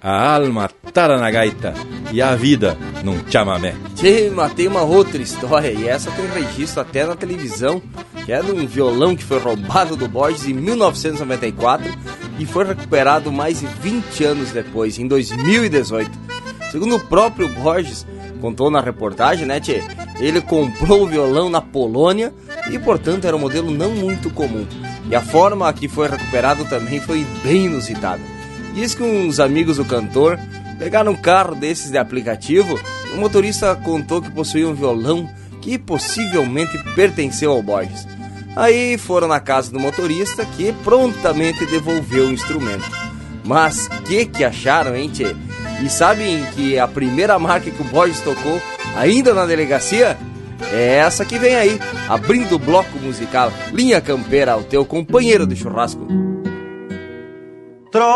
[0.00, 1.74] a alma tara na gaita
[2.12, 3.74] e a vida num chamamé.
[3.94, 7.82] Tchê, matei uma outra história e essa tem registro até na televisão,
[8.24, 11.92] que é de um violão que foi roubado do Borges em 1994
[12.38, 16.10] e foi recuperado mais de 20 anos depois, em 2018.
[16.70, 18.06] Segundo o próprio Borges,
[18.40, 19.82] contou na reportagem, né, tchê?
[20.20, 22.32] Ele comprou o violão na Polônia
[22.70, 24.66] e, portanto, era um modelo não muito comum.
[25.10, 28.37] E a forma que foi recuperado também foi bem inusitada.
[28.78, 30.38] Diz que uns amigos do cantor
[30.78, 32.78] pegaram um carro desses de aplicativo
[33.10, 35.28] e o motorista contou que possuía um violão
[35.60, 38.06] que possivelmente pertenceu ao Borges.
[38.54, 42.88] Aí foram na casa do motorista que prontamente devolveu o instrumento.
[43.44, 45.34] Mas que que acharam, hein, tchê?
[45.84, 48.62] E sabem que a primeira marca que o Borges tocou,
[48.96, 50.16] ainda na delegacia,
[50.72, 55.56] é essa que vem aí, abrindo o bloco musical Linha Campeira, o teu companheiro de
[55.56, 56.06] churrasco.
[57.90, 58.08] Tropa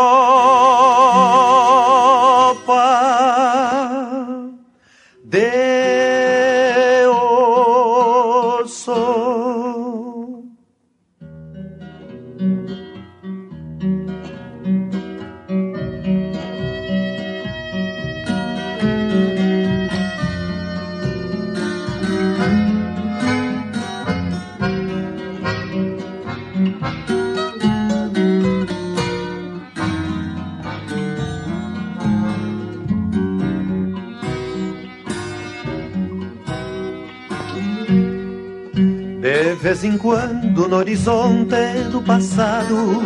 [39.73, 41.55] vez em quando no horizonte
[41.91, 43.01] do passado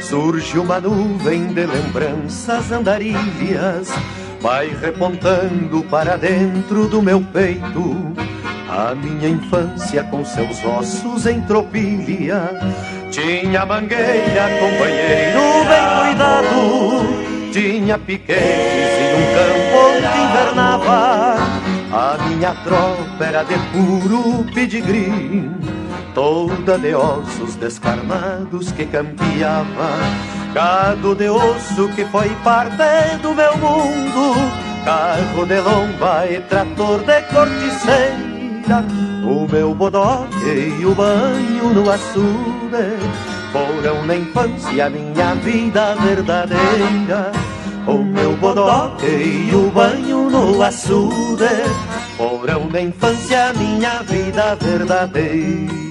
[0.00, 3.88] surge uma nuvem de lembranças andarilhas,
[4.40, 8.14] vai repontando para dentro do meu peito
[8.68, 12.60] a minha infância com seus ossos em tropilha.
[13.10, 21.34] Tinha mangueira, companheiro bem cuidado, tinha piquetes e um campo onde invernava.
[21.92, 25.48] A minha tropa era de puro pedigree,
[26.14, 29.90] toda de ossos descarnados que campeava.
[30.54, 34.34] Gado de osso que foi parte do meu mundo,
[34.84, 38.84] carro de lomba e trator de corticeira.
[39.24, 42.96] O meu bodoque e o banho no açude
[43.52, 47.32] foram na infância minha vida verdadeira.
[47.86, 51.44] O meu bodoque e o banho no açude
[52.16, 55.83] Foram na infância minha vida verdadeira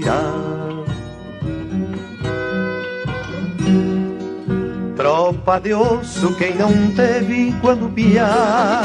[4.97, 8.83] Tropa de osso quem não teve quando piar?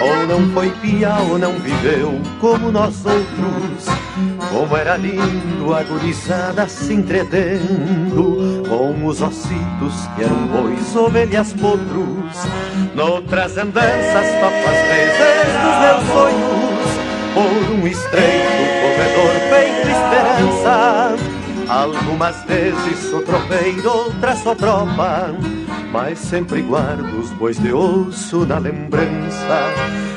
[0.00, 3.86] Ou não foi piar ou não viveu como nós outros.
[4.50, 12.48] Como era lindo a gurizada se entretendo Com os ossitos que eram bois, ovelhas, potros
[12.94, 16.90] Noutras andanças, papas vezes dos meus sonhos
[17.34, 19.49] Por um estreito corredor
[20.40, 21.16] esperança
[21.68, 25.34] Algumas vezes sou tropeiro, outras sou tropa
[25.92, 29.60] Mas sempre guardo os bois de osso na lembrança.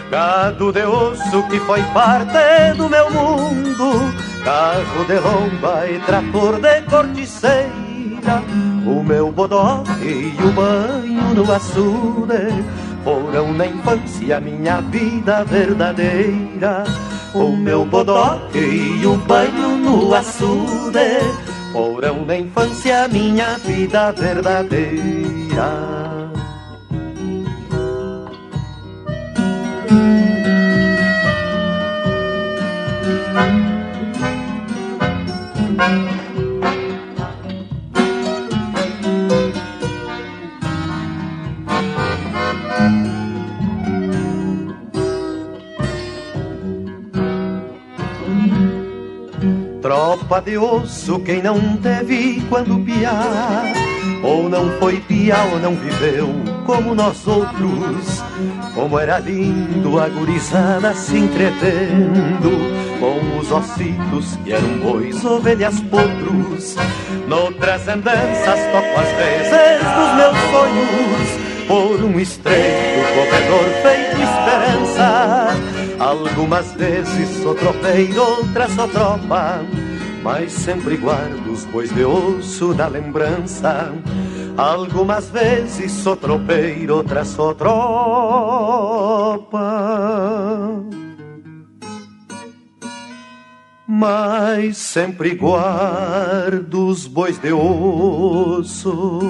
[0.10, 4.14] Gado de osso que foi parte do meu mundo
[4.44, 8.44] Carro de lomba e trator de corticeira.
[8.86, 12.66] O meu bodoque e o banho no açude
[13.04, 16.84] Foram na infância minha vida verdadeira
[17.34, 21.00] O meu bodoque e o banho no açude
[21.72, 26.23] foram na infância minha vida verdadeira.
[49.84, 53.66] Tropa de osso, quem não teve quando piar,
[54.24, 56.30] ou não foi piar ou não viveu
[56.66, 58.24] como nós outros.
[58.74, 62.50] Como era lindo a gurizada se entretendo
[62.98, 66.78] com os ossitos que eram bois, ovelhas, potros.
[67.28, 75.73] Noutras andanças toco as vezes dos meus sonhos por um estreito corredor feito esperança.
[76.04, 79.62] Algumas vezes sou tropeiro, outras sou tropa,
[80.22, 83.93] mas sempre guardo os bois de osso da lembrança.
[84.58, 87.80] Algumas vezes sou tropeiro, outras sou tropa.
[93.88, 99.22] Mas sempre guardo os bois de osso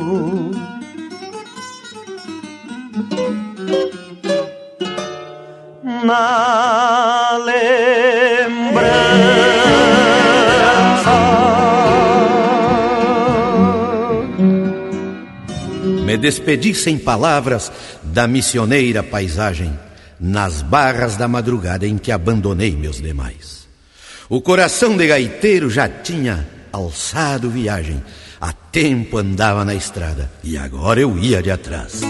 [6.04, 7.94] na lembrança.
[16.06, 17.72] Me despedi sem palavras
[18.02, 19.78] da missioneira paisagem,
[20.20, 23.68] nas barras da madrugada em que abandonei meus demais.
[24.30, 28.04] O coração de gaiteiro já tinha alçado viagem,
[28.39, 32.02] há tempo andava na estrada e agora eu ia de atrás.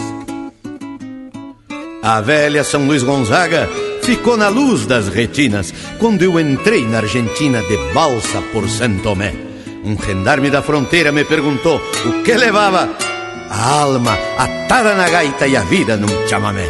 [2.04, 3.70] A velha São Luís Gonzaga
[4.02, 9.34] ficou na luz das retinas quando eu entrei na Argentina de balsa por Santo Tomé.
[9.86, 12.90] Um gendarme da fronteira me perguntou o que levava
[13.50, 16.68] a alma atada na gaita e a vida num chamamé.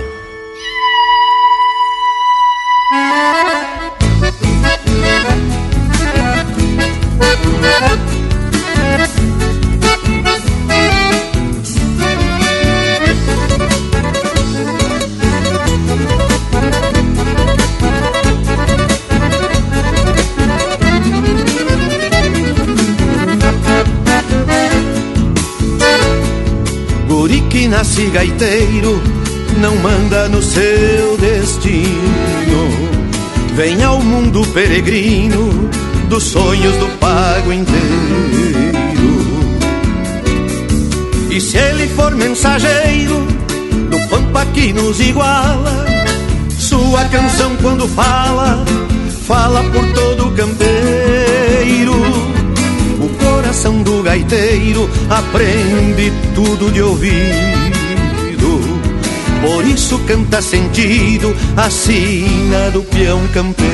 [27.24, 29.01] Guri nasce gaiteiro
[29.57, 32.67] não manda no seu destino.
[33.55, 35.69] Vem ao mundo peregrino
[36.09, 38.74] dos sonhos do pago inteiro.
[41.32, 43.26] E se ele for mensageiro
[43.89, 45.86] do pampa que nos iguala,
[46.59, 48.65] sua canção quando fala,
[49.26, 52.32] fala por todo campeiro.
[53.53, 57.13] Coração do gaiteiro aprende tudo de ouvido.
[59.43, 63.69] Por isso canta sentido a sina do peão campeiro.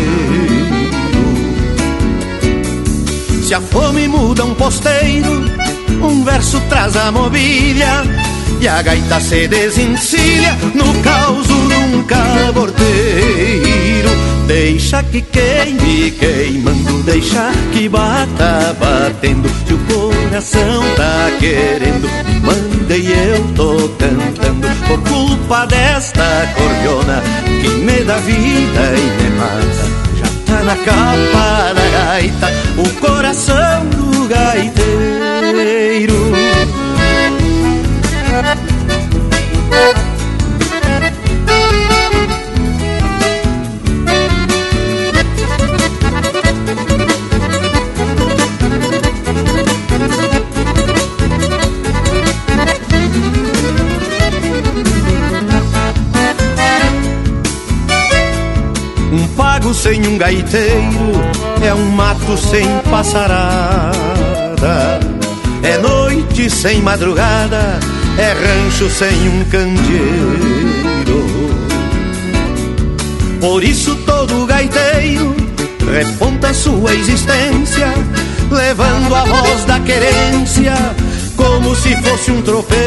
[3.41, 5.45] Se a fome muda um posteiro,
[6.03, 8.03] um verso traz a mobília
[8.59, 12.89] e a gaita se desencilha no caos de um caborteiro.
[14.49, 19.47] Deixa que queime queimando, deixa que bata batendo.
[19.67, 22.09] Se o coração tá querendo,
[22.89, 24.67] e eu tô cantando.
[24.87, 27.21] Por culpa desta cordiona
[27.61, 29.85] que me dá vida e me mata.
[30.17, 34.79] Já tá na capa da gaita o coração do gaiteiro.
[59.59, 61.11] Pago sem um gaiteiro
[61.61, 63.91] é um mato sem passarada.
[65.61, 67.77] É noite sem madrugada,
[68.17, 71.25] é rancho sem um candeeiro.
[73.41, 75.35] Por isso todo gaiteiro
[75.91, 77.93] reponta sua existência,
[78.49, 80.73] levando a voz da querência
[81.35, 82.79] como se fosse um tropeiro.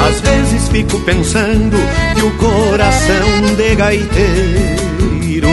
[0.00, 1.76] Às vezes fico pensando
[2.14, 5.48] que o coração de gaiteiro,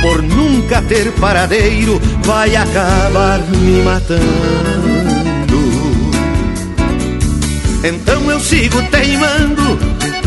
[0.00, 4.82] por nunca ter paradeiro, vai acabar me matando.
[7.84, 9.78] Então eu sigo teimando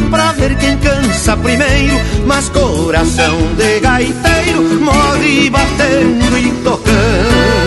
[0.09, 1.95] pra ver quem cansa primeiro,
[2.25, 7.64] mas coração de gaiteiro morre batendo e tocando.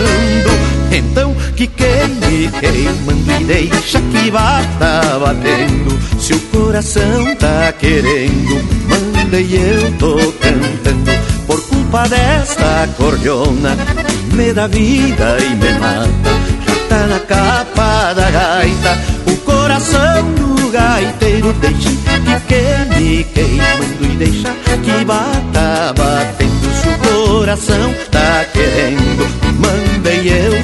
[1.59, 5.99] Que queime queimando e deixa que bata batendo.
[6.17, 11.11] Se o coração tá querendo, manda e eu tô cantando.
[11.45, 16.31] Por culpa desta cordiona que me dá vida e me mata.
[16.65, 18.97] Já tá na capa da gaita,
[19.27, 26.49] o coração do gaiteiro deixa que queime queimando e deixa que bata batendo.
[26.81, 29.27] Se o coração tá querendo,
[29.59, 30.58] manda e eu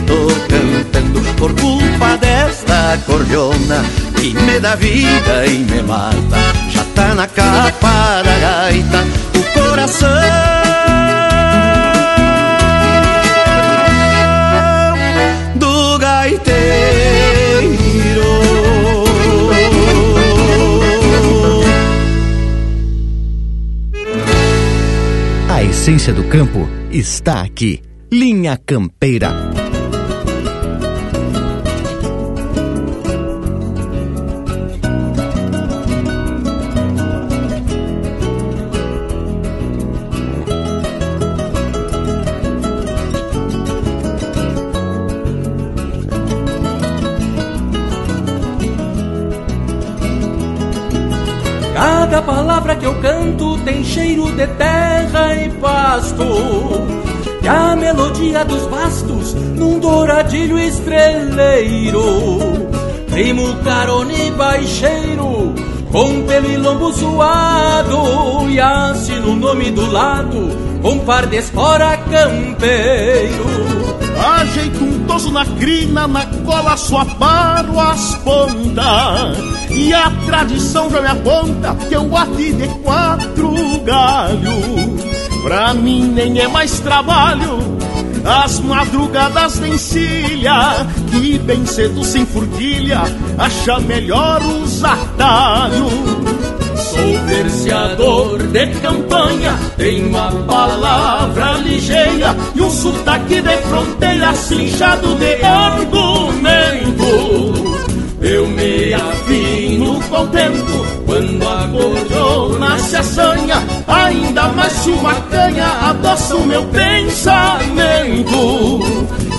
[1.45, 3.83] por culpa desta cordiona
[4.19, 6.37] que me dá vida e me mata.
[6.71, 9.03] Já tá na capa da gaita
[9.37, 10.09] o coração.
[15.55, 16.55] do gaiteiro.
[25.47, 27.83] A essência do campo está aqui.
[28.11, 29.74] Linha Campeira.
[52.15, 56.23] Cada palavra que eu canto tem cheiro de terra e pasto.
[57.43, 61.99] E a melodia dos bastos num douradilho estreleiro.
[63.11, 65.53] Primo carone baixeiro,
[65.91, 68.49] com pelo e lombo suado.
[68.49, 73.84] E assino o nome do lado, com par de espora campeiro.
[74.25, 79.37] Ajeito um toso na crina, na cola só paro as pontas.
[79.69, 85.43] E a tradição já me aponta que eu bati de quatro galhos.
[85.43, 87.59] Pra mim nem é mais trabalho,
[88.25, 93.03] as madrugadas de encilha, que bem cedo sem furquilha,
[93.37, 96.34] acha melhor os atalhos.
[96.85, 105.43] Sou verseador de campanha, tenho uma palavra ligeira e um sotaque de fronteira cinchado de
[105.43, 107.05] argumento.
[108.21, 115.67] Eu me afino com o tempo quando a cordona se assanha, ainda mais uma canha
[115.89, 118.35] adoça o meu pensamento.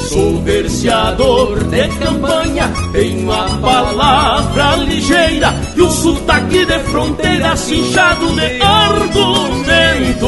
[0.08, 8.62] Sou verseador de campanha, tenho a palavra ligeira e o sotaque de fronteira cinchado de
[8.62, 10.26] argumento.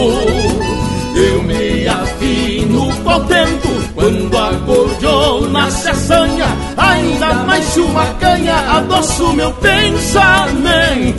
[1.16, 8.56] Eu me afino com o tempo quando a cordiona se assanha, ainda mais uma canha
[8.76, 11.18] adoça o meu pensamento.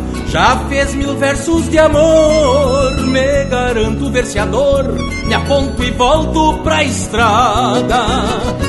[0.31, 2.95] já fez mil versos de amor.
[3.07, 4.85] Me garanto verseador,
[5.25, 8.05] me aponto e volto pra estrada.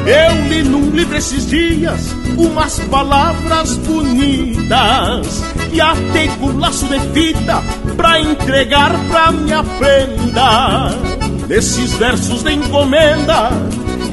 [0.05, 7.63] Eu li num livro esses dias umas palavras bonitas e atei por laço de fita
[7.97, 10.91] pra entregar pra minha prenda.
[11.49, 13.51] Nesses versos de encomenda,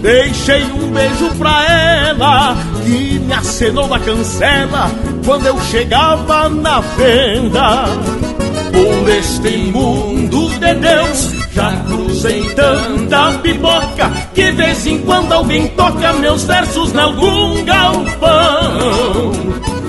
[0.01, 4.91] deixei um beijo pra ela que me acenou na cancela
[5.29, 7.85] quando eu chegava na venda.
[8.73, 16.13] Por este mundo de Deus, já cruzei tanta pipoca que vez em quando alguém toca
[16.13, 19.31] meus versos em algum galpão.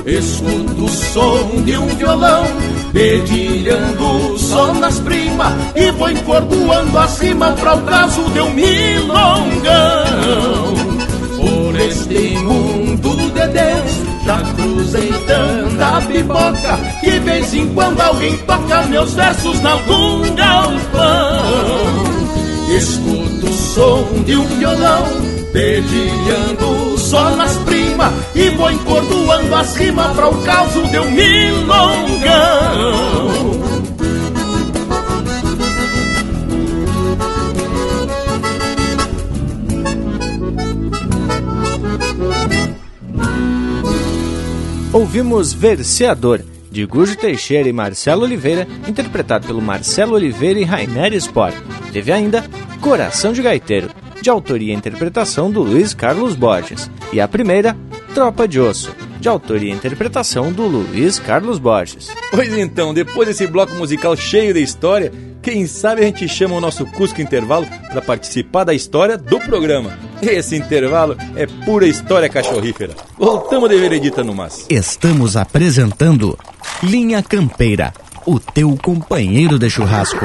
[0.05, 2.45] Escuto o som de um violão
[2.93, 9.71] dedilhando só nas primas e vou encordoando acima para o caso de um milongão.
[11.39, 12.60] Por este mundo
[14.81, 22.05] já cruzei tanta pipoca que vez em quando alguém toca meus versos em algum galpão.
[22.77, 25.05] Escuto o som de um violão
[25.53, 32.31] dedilhando só nas primas e vou encordoando as rimas para o caso de um milongão.
[44.93, 51.55] Ouvimos Verseador de Gujo Teixeira e Marcelo Oliveira, interpretado pelo Marcelo Oliveira e Rainer Sport.
[51.93, 52.45] Teve ainda
[52.81, 53.89] Coração de Gaiteiro,
[54.21, 56.91] de autoria e interpretação do Luiz Carlos Borges.
[57.13, 57.77] E a primeira,
[58.15, 62.09] Tropa de Osso, de autoria e interpretação do Luiz Carlos Borges.
[62.33, 66.61] Pois então, depois desse bloco musical cheio de história, quem sabe a gente chama o
[66.61, 70.10] nosso Cusco Intervalo para participar da história do programa.
[70.23, 72.95] Esse intervalo é pura história cachorrífera.
[73.19, 74.67] Voltamos de veredita no mas.
[74.69, 76.39] Estamos apresentando
[76.83, 77.93] Linha Campeira,
[78.27, 80.25] o teu companheiro de churrasco.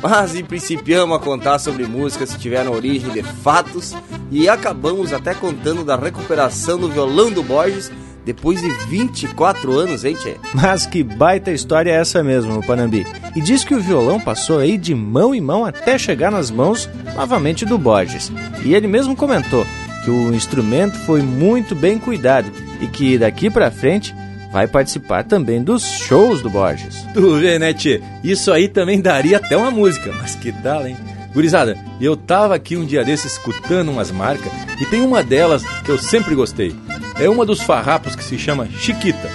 [0.03, 3.94] Mas e principiamos a contar sobre músicas que tiveram origem de fatos
[4.30, 7.90] e acabamos até contando da recuperação do violão do Borges
[8.24, 10.36] depois de 24 anos, hein, tchê?
[10.53, 13.07] Mas que baita história é essa mesmo, Panambi.
[13.34, 16.88] E diz que o violão passou aí de mão em mão até chegar nas mãos
[17.14, 18.30] novamente do Borges.
[18.64, 19.66] E ele mesmo comentou
[20.05, 24.14] que o instrumento foi muito bem cuidado e que daqui para frente
[24.53, 27.05] vai participar também dos shows do Borges.
[27.12, 28.01] Tu vê, né, tchê?
[28.22, 30.96] Isso aí também daria até uma música, mas que tal, hein?
[31.34, 35.90] Gurizada, eu tava aqui um dia desses escutando umas marcas e tem uma delas que
[35.90, 36.74] eu sempre gostei
[37.20, 39.28] é uma dos farrapos que se chama Chiquita.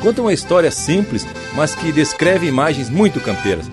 [0.00, 3.70] Conta uma história simples, mas que descreve imagens muito campeiras.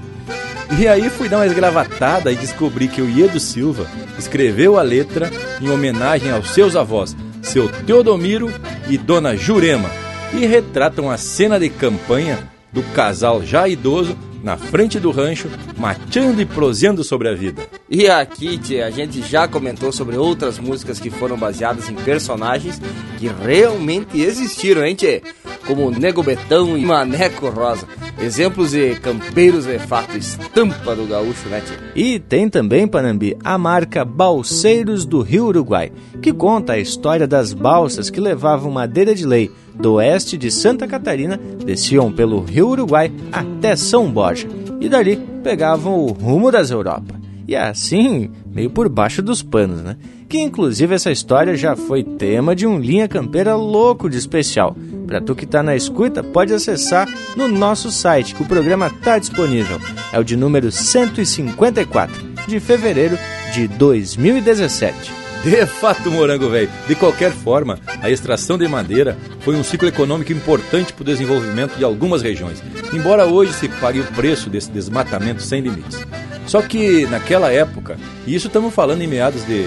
[0.80, 3.86] E aí fui dar uma esgravatada e descobri que o Iedo Silva
[4.18, 5.30] escreveu a letra
[5.60, 8.52] em homenagem aos seus avós, seu Teodomiro
[8.90, 9.90] e Dona Jurema,
[10.34, 16.42] e retratam a cena de campanha do casal já idoso na frente do rancho, mateando
[16.42, 17.62] e proseando sobre a vida.
[17.90, 22.82] E aqui, tchê, a gente já comentou sobre outras músicas que foram baseadas em personagens
[23.18, 25.22] que realmente existiram, hein, tchê?
[25.68, 27.86] Como Nego Betão e Maneco Rosa.
[28.20, 31.74] Exemplos de campeiros de fato, estampa do gaúcho, né, tchê?
[31.96, 37.54] E tem também, Panambi, a marca Balseiros do Rio Uruguai, que conta a história das
[37.54, 43.12] balsas que levavam madeira de lei do oeste de Santa Catarina, desciam pelo Rio Uruguai
[43.32, 44.31] até São Borja
[44.80, 47.20] e dali pegavam o rumo das Europa.
[47.48, 49.98] E assim, meio por baixo dos panos, né?
[50.30, 54.76] Que inclusive essa história já foi tema de um Linha Campeira louco de especial.
[55.06, 59.20] Para tu que tá na escuta, pode acessar no nosso site, que o programa tá
[59.20, 59.80] disponível.
[60.14, 63.18] É o de número 154, de fevereiro
[63.54, 65.21] de 2017.
[65.44, 66.70] De fato, morango velho.
[66.88, 71.76] De qualquer forma, a extração de madeira foi um ciclo econômico importante para o desenvolvimento
[71.78, 72.62] de algumas regiões,
[72.94, 76.00] embora hoje se pague o preço desse desmatamento sem limites.
[76.46, 79.66] Só que naquela época, e isso estamos falando em meados de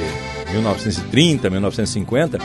[0.52, 2.38] 1930, 1950,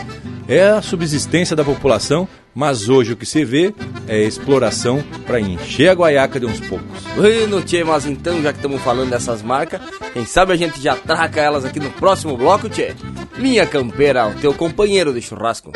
[0.48, 3.74] é a subsistência da população, mas hoje o que se vê
[4.08, 7.04] é exploração para encher a guaiaca de uns poucos.
[7.16, 9.80] Bueno, tchê, mas então, já que estamos falando dessas marcas,
[10.14, 12.96] quem sabe a gente já traca elas aqui no próximo bloco, tchê?
[13.40, 15.72] Linha Campeira, o teu companheiro de churrasco.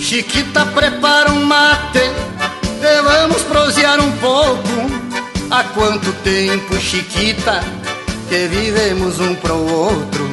[0.00, 1.01] Chiquita prepara
[5.74, 7.60] quanto tempo, Chiquita,
[8.28, 10.30] que vivemos um pro outro?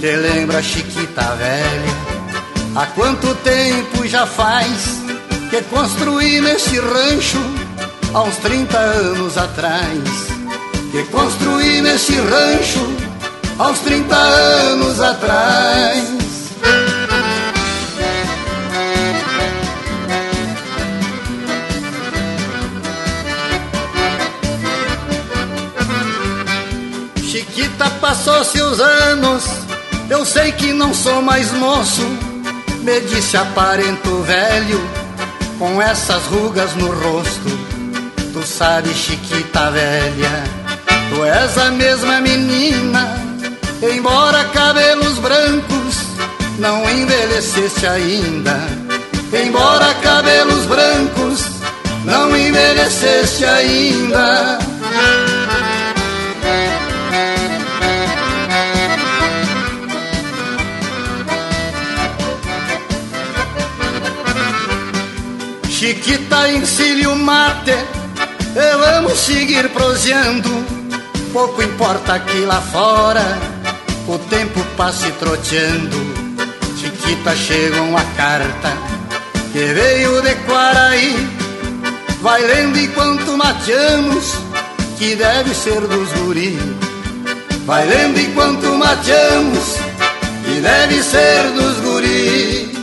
[0.00, 2.14] Te lembra, Chiquita velha?
[2.76, 5.00] Há quanto tempo já faz
[5.50, 7.38] que construí nesse rancho?
[8.12, 9.98] Há uns 30 anos atrás.
[10.90, 12.94] Que construí nesse rancho
[13.58, 16.23] há uns 30 anos atrás.
[27.74, 29.44] Chiquita passou-se os anos,
[30.08, 32.02] eu sei que não sou mais moço.
[32.82, 34.80] Me disse aparento velho,
[35.58, 37.58] com essas rugas no rosto.
[38.32, 40.44] Tu sabes, Chiquita velha,
[41.10, 43.20] tu és a mesma menina,
[43.82, 45.96] embora cabelos brancos
[46.60, 48.56] não envelheceste ainda.
[49.32, 51.44] Embora cabelos brancos
[52.04, 54.73] não envelheceste ainda.
[65.84, 67.76] Chiquita encilha mate
[68.56, 70.48] e vamos seguir proseando.
[71.30, 73.38] Pouco importa que lá fora
[74.08, 75.94] o tempo passe troteando.
[76.78, 78.72] Chiquita chega uma carta
[79.52, 81.28] que veio de Quaraí.
[82.22, 84.36] Vai lendo enquanto mateamos,
[84.98, 86.58] que deve ser dos guri.
[87.66, 89.76] Vai lendo enquanto mateamos,
[90.46, 92.74] que deve ser dos guri.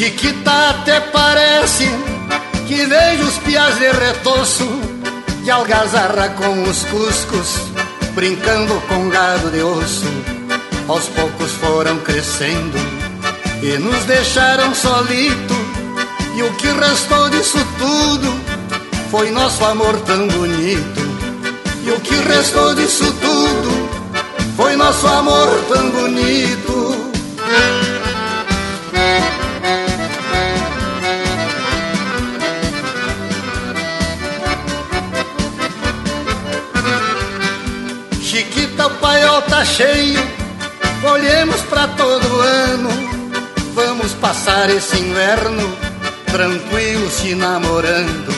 [0.00, 1.84] Chiquita até parece
[2.66, 4.66] que vejo os pias de retoço
[5.44, 7.60] de algazarra com os cuscos,
[8.14, 10.06] brincando com gado de osso.
[10.88, 12.78] Aos poucos foram crescendo
[13.62, 15.54] e nos deixaram solito.
[16.34, 18.40] E o que restou disso tudo
[19.10, 21.00] foi nosso amor tão bonito.
[21.84, 23.90] E o que restou disso tudo
[24.56, 26.99] foi nosso amor tão bonito.
[39.48, 40.20] Tá cheio,
[41.02, 42.88] colhemos pra todo ano.
[43.74, 45.76] Vamos passar esse inverno
[46.26, 48.32] tranquilo se namorando.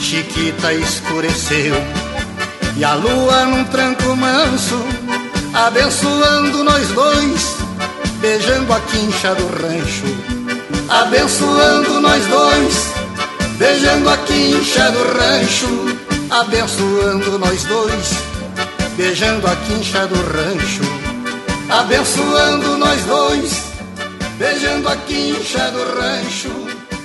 [0.00, 1.74] Chiquita escureceu
[2.76, 4.78] e a lua num tranco manso,
[5.52, 7.56] abençoando nós dois,
[8.20, 10.34] beijando a quincha do rancho.
[10.88, 12.92] Abençoando nós dois,
[13.56, 15.98] beijando a quincha do rancho.
[16.30, 18.33] Abençoando nós dois
[18.96, 20.82] beijando a quincha do rancho,
[21.68, 23.72] abençoando nós dois,
[24.38, 26.50] beijando a quincha do rancho,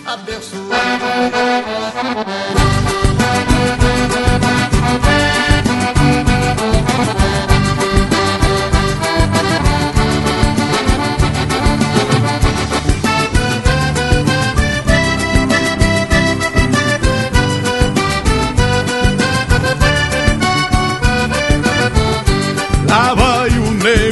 [0.06, 0.70] abençoando.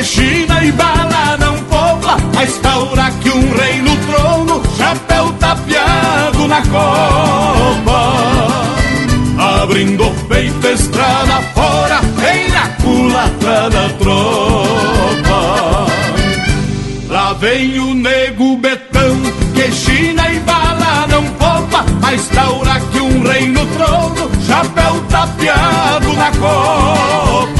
[0.00, 6.48] que China e bala não poupa, mas taura que um rei no trono, chapéu tapeado
[6.48, 8.14] na copa.
[9.60, 15.86] Abrindo o peito, estrada fora, vem na culatra da tropa.
[17.08, 19.16] Lá vem o nego betão,
[19.54, 26.12] que China e bala não poupa, mas taura que um rei no trono, chapéu tapeado
[26.14, 27.59] na copa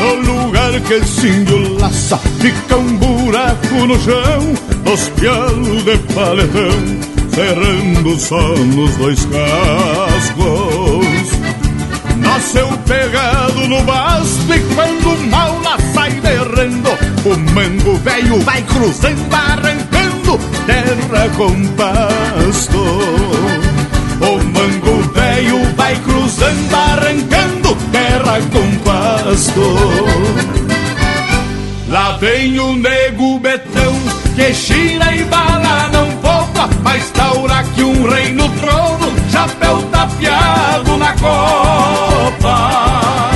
[0.00, 1.44] No lugar que se
[1.80, 4.54] laça, fica um buraco no chão,
[4.92, 7.00] os pialos de paletão,
[7.34, 11.08] cerrando só nos dois cascos.
[12.16, 16.90] Nasceu pegado no basto e quando o mal lá sai derrando,
[17.24, 22.78] o mango velho vai cruzando, arrancando terra com pasto.
[24.20, 28.77] O mango velho vai cruzando, arrancando terra com
[32.20, 33.94] Vem o nego betão
[34.34, 40.96] que gira e bala não poupa, mas taura que um rei no trono, chapéu tapeado
[40.96, 43.30] na copa.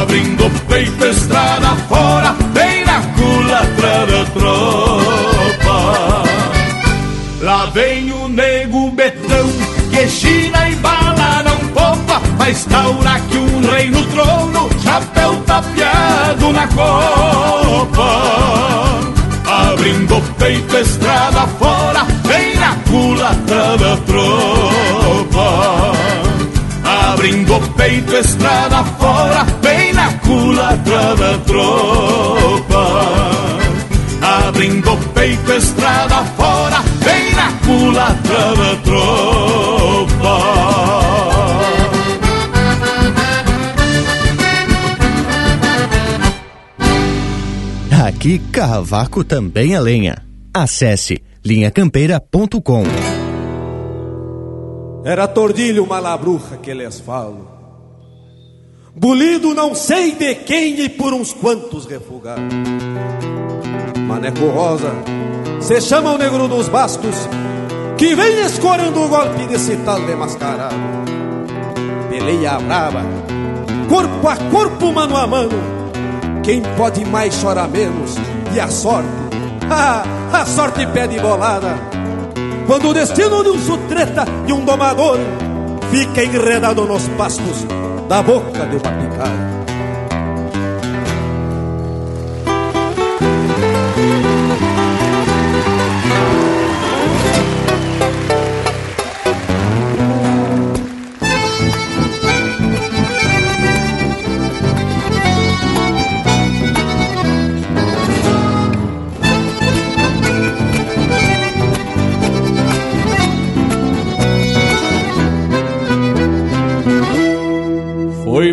[0.00, 6.24] Abrindo o peito, estrada fora, bem na culatra da tropa.
[7.40, 9.48] Lá vem o nego betão
[9.90, 16.52] que gira e bala não poupa, mas taura que um rei no trono, chapéu tapeado
[16.52, 18.10] na copa.
[19.46, 25.46] Abrindo o peito, estrada fora, vem na culatra da tropa.
[26.84, 32.84] Abrindo o peito, estrada fora, vem na culatra da tropa.
[34.20, 40.91] Abrindo o peito, estrada fora, vem na culatra da tropa.
[48.22, 50.14] Aqui Cavaco também é lenha.
[50.54, 52.84] Acesse linhacampeira.com.
[55.04, 57.48] Era tordilho malabruja que lhes falo.
[58.94, 62.44] Bulido não sei de quem e por uns quantos refugados.
[64.06, 64.92] Maneco Rosa,
[65.60, 67.28] se chama o negro dos bastos,
[67.98, 70.76] que vem escorando o golpe desse tal de mascarado.
[72.08, 73.02] Peleia brava,
[73.88, 75.81] corpo a corpo, mano a mano.
[76.42, 78.16] Quem pode mais chora menos,
[78.52, 79.08] e a sorte,
[79.70, 80.02] ah,
[80.32, 81.76] a sorte pede bolada.
[82.66, 85.18] Quando o destino de um sutreta e um domador
[85.90, 87.64] fica enredado nos pastos
[88.08, 89.61] da boca de uma picada.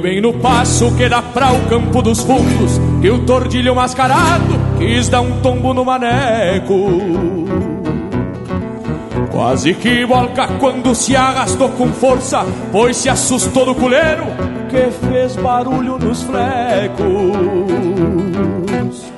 [0.01, 5.09] Bem no passo que dá pra o campo dos fundos Que o tordilho mascarado quis
[5.09, 6.73] dar um tombo no maneco.
[9.29, 14.23] Quase que volca quando se arrastou com força Pois se assustou do culeiro
[14.69, 17.09] que fez barulho nos flecos.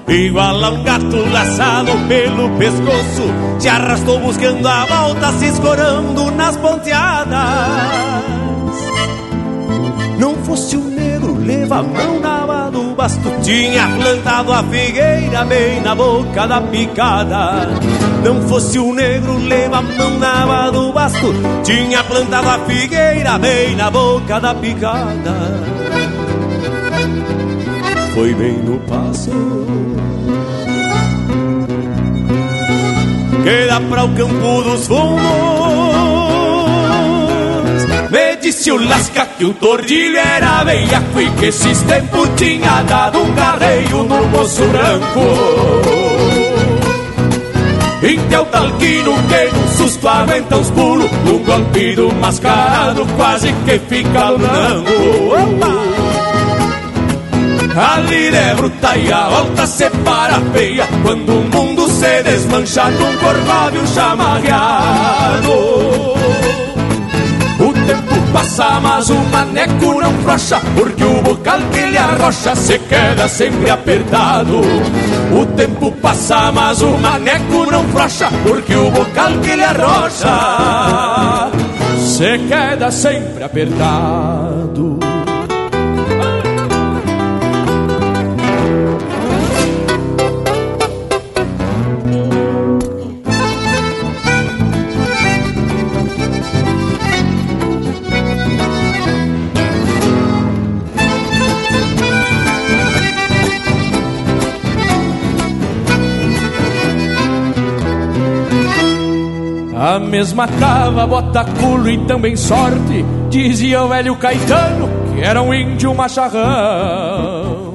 [0.07, 6.57] Igual a um gato laçado pelo pescoço Se arrastou buscando a volta, se escorando nas
[6.57, 8.40] ponteadas
[10.21, 13.27] não fosse o negro, leva a mão na aba do basto.
[13.41, 17.67] Tinha plantado a figueira bem na boca da picada.
[18.23, 21.33] Não fosse o negro, leva a mão na aba do basto.
[21.63, 25.33] Tinha plantado a figueira bem na boca da picada.
[28.13, 29.31] Foi bem no passo.
[33.43, 35.70] Que dá para o campo dos fundos
[38.11, 43.19] me disse o lasca que o tordilho era veiaco E que esses tempos tinha dado
[43.19, 45.21] um carreio no moço branco.
[48.03, 54.31] Então talquino que num susto aguenta os pulos Um golpe do mascarado quase que fica
[54.31, 55.35] lunango
[57.77, 63.85] Ali é bruta e a volta separa feia Quando o mundo se desmancha num corcóvio
[63.87, 66.20] chamarreado
[68.31, 73.69] passa, mas o maneco não frouxa Porque o bocal que ele arrocha se queda sempre
[73.69, 74.61] apertado.
[75.31, 81.51] O tempo passa, mas o maneco não frouxa Porque o bocal que ele arrocha
[81.97, 85.10] se queda sempre apertado
[109.99, 115.93] mesma cava, bota culo e também sorte, dizia o velho Caetano, que era um índio
[115.95, 117.71] macharrão.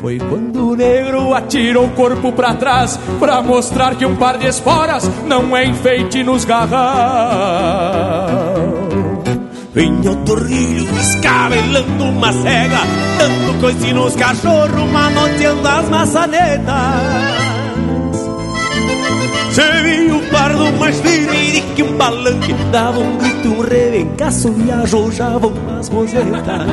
[0.00, 4.46] Foi quando o negro atirou o corpo para trás Pra mostrar que um par de
[4.46, 6.74] esporas não é enfeite nos garrão
[9.72, 12.80] Vinha o torrilho escabelando uma cega
[13.18, 17.53] Dando coice nos cachorros, manoteando as maçanetas
[19.54, 24.72] se viu um pardo mais firme que um palanque Dava um grito, um rebencaço e
[24.72, 26.66] ajojavam as rosetas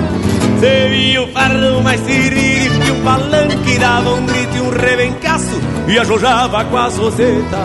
[0.60, 5.62] Se viu um pardo mais firme que um palanque Dava um grito e um rebencaço
[5.88, 7.60] e ajojava com as rosetas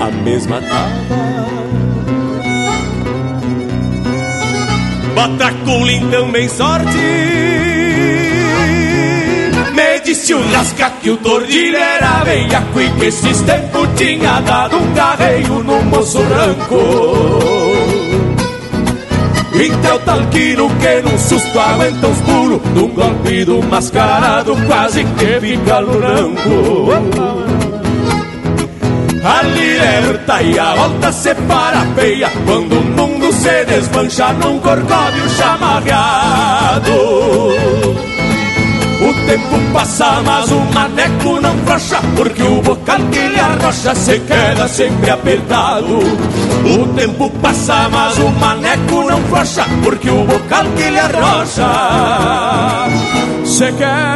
[0.00, 1.24] A mesma tava
[5.14, 7.63] Bataculim também sorte
[10.06, 15.64] o lasca que o tordilho era veiaco E que esses tempos tinha dado um garreio
[15.64, 16.76] no moço branco.
[19.54, 25.80] Então talquino que num susto aguenta os pulos Num golpe do mascarado quase que fica
[25.80, 26.90] no branco
[29.26, 35.30] a liberta e a volta se para feia Quando o mundo se desmancha num corcóvio
[35.30, 36.92] chamarreado
[39.26, 45.10] tempo passa, mas o maneco não frouxa Porque o bocal lhe arrocha se queda sempre
[45.10, 45.98] apertado.
[45.98, 51.68] O tempo passa, mas o maneco não frouxa Porque o bocal lhe arrocha
[53.44, 54.14] se queda.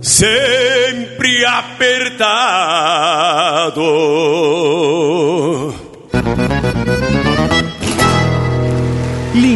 [0.00, 2.74] Sempre apertado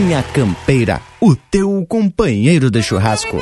[0.08, 3.36] Linha Campeira, o teu companheiro de churrasco.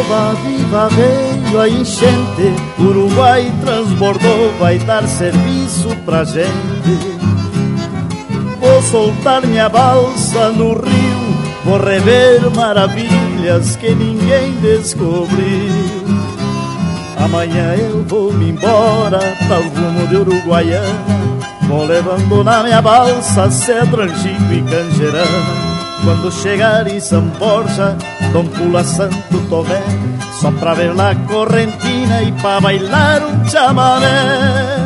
[0.00, 7.15] Oba viva veio a enchente, Uruguai transbordou, vai dar serviço pra gente.
[8.90, 16.06] Soltar minha balsa no rio, vou rever maravilhas que ninguém descobriu.
[17.18, 19.18] Amanhã eu vou me embora
[19.48, 20.86] para o rumo de Uruguaiana,
[21.62, 25.66] vou levando na minha balsa cedro, angico e canjerana.
[26.04, 27.96] Quando chegar em São Borja,
[28.32, 29.82] Dom Pula Santo Tomé,
[30.40, 34.85] só pra ver na correntina e pra bailar um chamamé.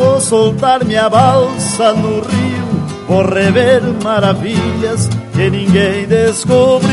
[0.00, 6.88] Vou soltar minha balsa no rio, vou rever maravilhas que ninguém descobriu.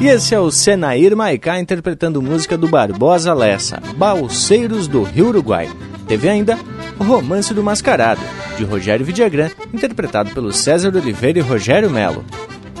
[0.00, 5.68] E esse é o Senair Maicá interpretando música do Barbosa Lessa, Balseiros do Rio Uruguai.
[6.06, 6.58] Teve ainda
[6.98, 8.22] O Romance do Mascarado,
[8.56, 12.24] de Rogério Vidagrã, interpretado pelo César Oliveira e Rogério Melo.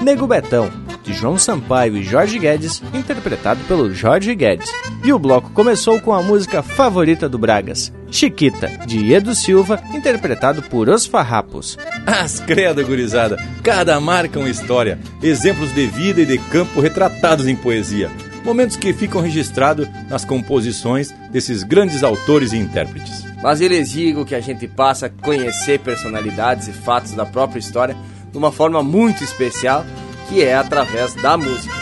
[0.00, 0.70] Nego Betão,
[1.08, 4.70] de João Sampaio e Jorge Guedes, interpretado pelo Jorge Guedes.
[5.02, 10.62] E o bloco começou com a música favorita do Bragas, Chiquita, de Edu Silva, interpretado
[10.62, 11.78] por Os Farrapos.
[12.06, 13.42] As credo, gurizada!
[13.62, 18.10] Cada marca uma história, exemplos de vida e de campo retratados em poesia.
[18.44, 23.24] Momentos que ficam registrados nas composições desses grandes autores e intérpretes.
[23.42, 27.96] Mas eles digam que a gente passa a conhecer personalidades e fatos da própria história
[28.30, 29.86] de uma forma muito especial
[30.28, 31.74] que é através da música.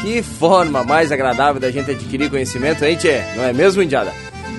[0.00, 3.22] Que forma mais agradável da gente adquirir conhecimento, hein, tchê?
[3.34, 4.12] Não é mesmo, Indiada?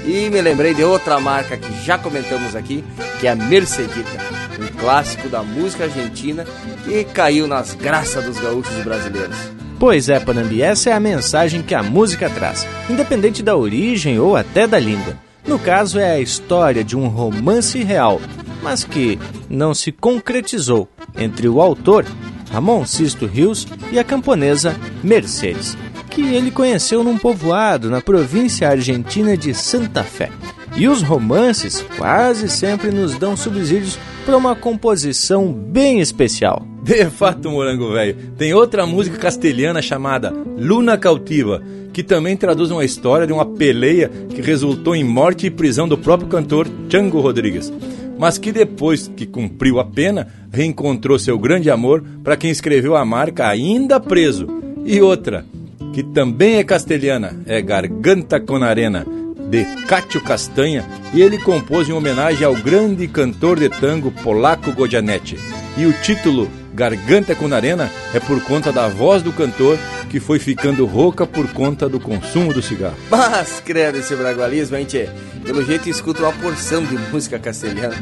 [0.05, 2.83] E me lembrei de outra marca que já comentamos aqui,
[3.19, 4.17] que é a Mercedita,
[4.59, 6.45] um clássico da música argentina
[6.83, 9.35] que caiu nas graças dos gaúchos brasileiros.
[9.79, 14.35] Pois é, Panambi, essa é a mensagem que a música traz, independente da origem ou
[14.35, 15.15] até da língua.
[15.45, 18.19] No caso, é a história de um romance real,
[18.63, 19.19] mas que
[19.49, 22.05] não se concretizou entre o autor,
[22.51, 25.77] Ramon Sisto Rios, e a camponesa Mercedes,
[26.09, 30.29] que ele conheceu num povoado na província argentina de Santa Fé.
[30.75, 36.65] E os romances quase sempre nos dão subsídios para uma composição bem especial.
[36.83, 41.61] De fato, Morango Velho, tem outra música castelhana chamada Luna Cautiva,
[41.91, 45.97] que também traduz uma história de uma peleia que resultou em morte e prisão do
[45.97, 47.71] próprio cantor Django Rodrigues
[48.17, 53.05] mas que depois que cumpriu a pena, reencontrou seu grande amor para quem escreveu a
[53.05, 54.47] marca ainda preso.
[54.85, 55.45] E outra,
[55.93, 59.05] que também é castelhana, é Garganta com Arena,
[59.49, 65.37] de Cátio Castanha, e ele compôs em homenagem ao grande cantor de tango polaco Godianetti.
[65.77, 69.77] E o título Garganta com Arena é por conta da voz do cantor
[70.07, 72.97] que foi ficando rouca por conta do consumo do cigarro.
[73.09, 75.09] Mas, credo, esse bragualismo, hein, tchê?
[75.43, 77.95] Pelo jeito escuto uma porção de música castelhana.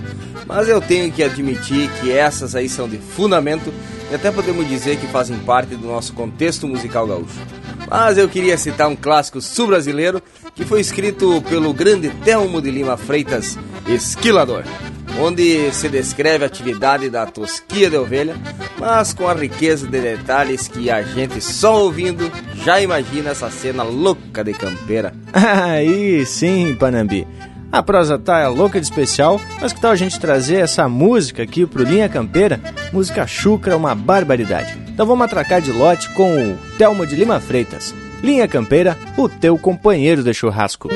[0.48, 3.74] Mas eu tenho que admitir que essas aí são de fundamento
[4.12, 7.40] e até podemos dizer que fazem parte do nosso contexto musical gaúcho.
[7.90, 10.22] Mas eu queria citar um clássico sul-brasileiro
[10.54, 13.58] que foi escrito pelo grande Telmo de Lima Freitas,
[13.88, 14.64] Esquilador
[15.20, 18.36] onde se descreve a atividade da tosquia de ovelha,
[18.78, 22.32] mas com a riqueza de detalhes que a gente só ouvindo
[22.64, 25.14] já imagina essa cena louca de campeira.
[25.34, 27.28] Aí sim, Panambi.
[27.72, 31.44] A prosa tá é louca de especial, mas que tal a gente trazer essa música
[31.44, 32.60] aqui pro Linha Campeira?
[32.94, 34.78] Música chucra, uma barbaridade.
[34.88, 37.94] Então vamos atracar de lote com o Telmo de Lima Freitas.
[38.24, 40.90] Linha Campeira, o teu companheiro de churrasco.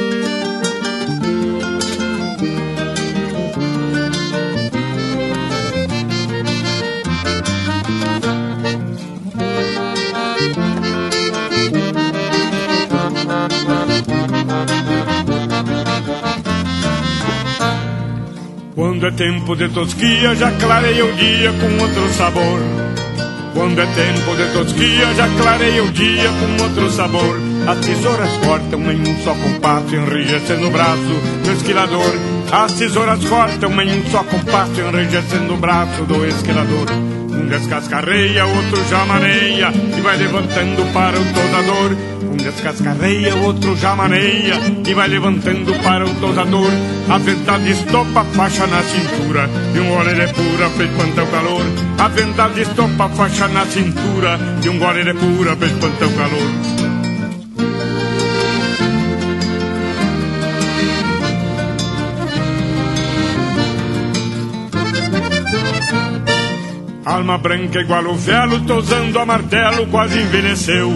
[18.99, 22.59] Quando é tempo de tosquia, já clareia o dia com outro sabor.
[23.53, 27.39] Quando é tempo de tosquia, já clareia o dia com outro sabor.
[27.65, 32.13] As tesouras cortam em um só compasso, enrijecendo o braço do esquilador.
[32.51, 37.18] As tesouras cortam em um só compasso, enrijecendo o braço do esquilador.
[37.39, 41.95] Um descascarreia, outro já maneia e vai levantando para o tosador.
[42.33, 46.71] Um descascarreia, outro já maneia e vai levantando para o tosador.
[47.09, 51.63] A verdade estopa a faixa na cintura e um gole de pura espantar o calor.
[51.97, 56.78] A verdade estopa a faixa na cintura e um gole de pura espantar o calor.
[67.19, 70.89] Alma branca igual o velo, tosando a martelo, quase envelheceu.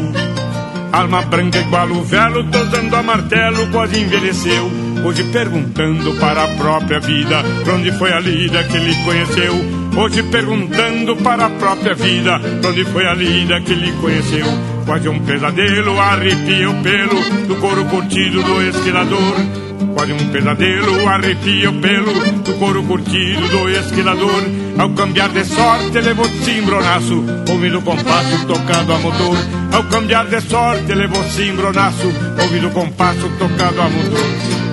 [0.94, 4.72] Alma branca igual o velo, tosando a martelo, quase envelheceu.
[5.04, 9.54] Hoje perguntando para a própria vida, pra onde foi a lida que ele conheceu.
[9.98, 14.46] Hoje perguntando para a própria vida, pra onde foi a lida que ele conheceu.
[14.86, 19.36] Quase um pesadelo, arrepia o pelo do couro curtido do esquilador.
[19.94, 22.14] Quase um pesadelo, arrepia o pelo
[22.44, 24.63] do couro curtido do esquilador.
[24.78, 29.38] Ao cambiar de sorte, levou cimbronaço, ouvindo o compasso tocado a motor.
[29.72, 34.64] Ao cambiar de sorte, levou cimbronaço, ouvindo o compasso tocado a motor.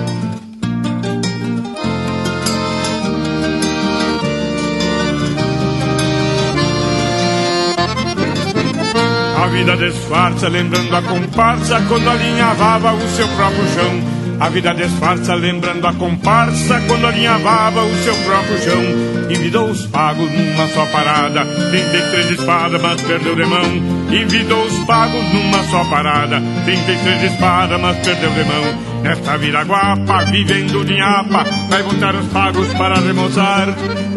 [9.37, 14.20] A vida disfarça, lembrando a comparsa quando alinhavava o seu próprio chão.
[14.41, 18.81] A vida disfarça, lembrando a comparsa quando alinhavava o seu próprio chão.
[19.29, 24.00] Envidou os pagos numa só parada, 33 espadas, mas perdeu de mão.
[24.11, 28.91] Envidou os pagos numa só parada, 33 espadas, mas perdeu de mão.
[29.01, 33.67] Nesta viraguapa, vivendo de nhapa, vai voltar os pagos para remoçar.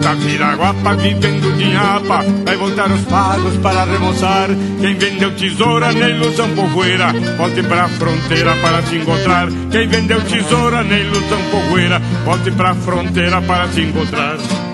[0.03, 4.49] Na viraguapa, vivendo de nhapa, vai voltar os pagos para remoçar.
[4.81, 9.49] Quem vendeu tesoura na ilusão povoeira, volte pra fronteira para se encontrar.
[9.71, 14.74] Quem vendeu tesoura na ilusão povoeira, volte pra fronteira para se encontrar.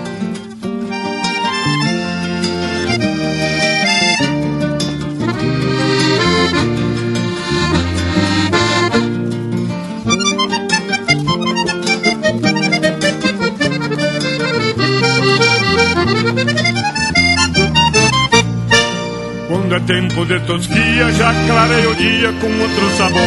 [19.91, 23.21] Tempo de tosquia, já clarei o dia com outro sabor.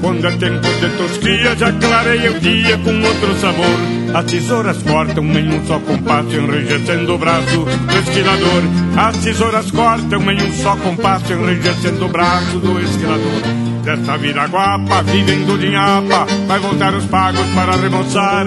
[0.00, 3.76] Quando é tempo de tosquia, já clarei o dia com outro sabor.
[4.14, 8.62] As tesouras cortam em um só compasso, enrijecendo o braço do esquilador.
[8.96, 13.42] As tesouras cortam em um só compasso, enrijecendo o braço do esquilador.
[13.84, 18.46] Desta vida guapa, vivendo de nhapa, vai voltar os pagos para remoçar.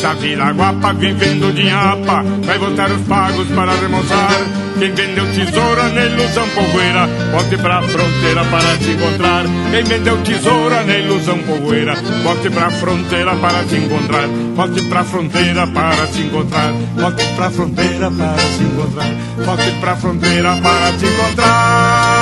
[0.00, 4.63] Da vida guapa, vivendo de nhapa, vai voltar os pagos para remoçar.
[4.84, 9.44] Quem vendeu tesoura na ilusão poeira, volte pra fronteira para se encontrar.
[9.70, 14.28] Quem vendeu tesoura na ilusão poeira, volte pra fronteira para se encontrar.
[14.54, 16.70] Volte pra fronteira para se encontrar.
[16.96, 19.10] Volte pra fronteira para se encontrar.
[19.38, 22.13] Volte pra fronteira para se encontrar.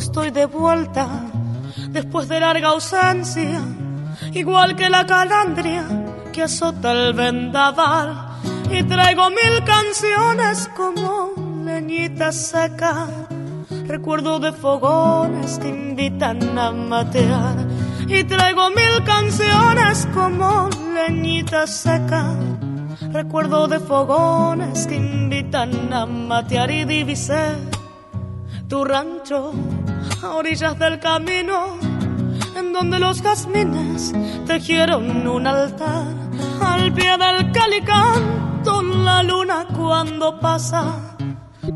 [0.00, 1.06] Estoy de vuelta
[1.90, 3.60] después de larga ausencia,
[4.32, 5.84] igual que la calandria
[6.32, 8.28] que azota el vendaval.
[8.70, 11.32] Y traigo mil canciones como
[11.64, 13.08] leñita seca,
[13.86, 17.56] recuerdo de fogones que invitan a matear.
[18.08, 22.34] Y traigo mil canciones como leñita seca,
[23.12, 27.56] recuerdo de fogones que invitan a matear y divisé
[28.66, 29.52] tu rancho
[30.22, 31.78] a orillas del camino,
[32.56, 34.12] en donde los jazmines
[34.46, 36.06] tejieron un altar.
[36.60, 41.16] Al pie del calicanto, la luna cuando pasa,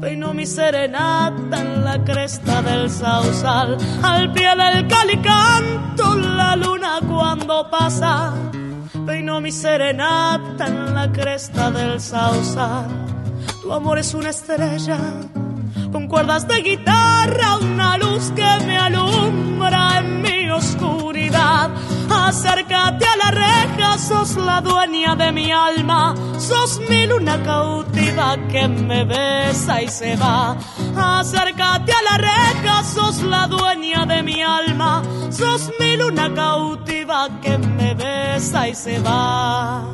[0.01, 3.79] peino mi serenata en la cresta del sausal.
[4.03, 8.35] Al pie del calicanto, la luna cuando pasa,
[9.07, 12.87] peino mi serenata en la cresta del sausal.
[13.63, 14.99] Tu amor es una estrella
[15.95, 21.71] con cuerdas de guitarra, una luz que me alumbra en mi oscuridad.
[22.11, 28.67] Acércate a la reja, sos la dueña de mi alma, sos mi luna cautiva que
[28.67, 30.57] me besa y se va.
[30.97, 35.01] Acércate a la reja, sos la dueña de mi alma,
[35.31, 39.85] sos mi luna cautiva que me besa y se va.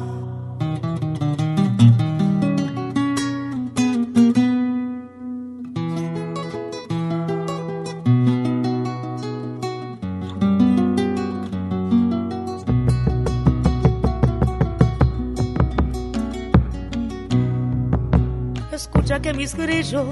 [19.18, 20.06] Que mis grillos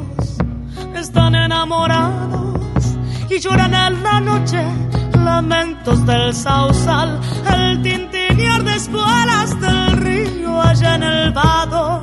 [0.97, 2.59] están enamorados
[3.31, 4.61] y lloran en la noche
[5.15, 7.21] lamentos del sausal,
[7.55, 12.03] el tintinear de espuelas del río allá en el vado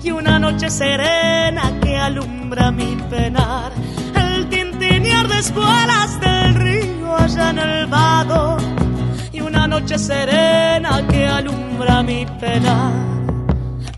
[0.00, 3.72] y una noche serena que alumbra mi penar,
[4.14, 8.58] el tintinear de espuelas del río allá en el vado
[9.32, 12.92] y una noche serena que alumbra mi penar.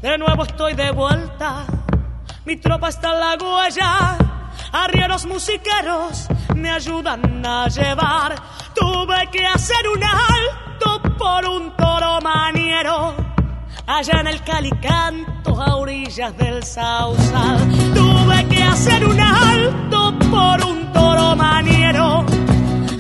[0.01, 1.67] De nuevo estoy de vuelta
[2.45, 4.19] mi tropa está en la huella,
[4.73, 8.35] arrieros musiqueros me ayudan a llevar.
[8.75, 13.15] Tuve que hacer un alto por un toro maniero,
[13.87, 17.59] allá en el calicanto a orillas del sausal.
[17.95, 22.25] Tuve que hacer un alto por un toro maniero,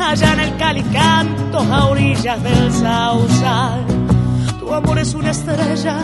[0.00, 3.84] allá en el calicanto a orillas del sausal.
[4.58, 5.98] Tu amor es una estrella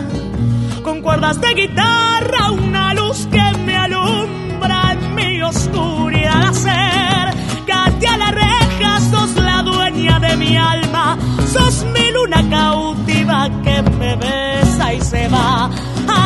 [0.83, 6.49] con cuerdas de guitarra, una luz que me alumbra en mi oscuridad.
[6.49, 11.19] Acércate a la reja, sos la dueña de mi alma,
[11.53, 15.71] sos mi luna cautiva que me besa y se va.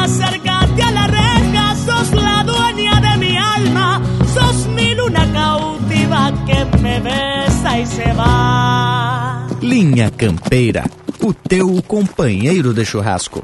[0.02, 4.02] Acércate a la reja, sos la dueña de mi alma,
[4.34, 9.46] sos mi luna cautiva que me besa y se va.
[9.62, 10.84] Linha Campeira,
[11.22, 13.42] o teu companheiro de churrasco.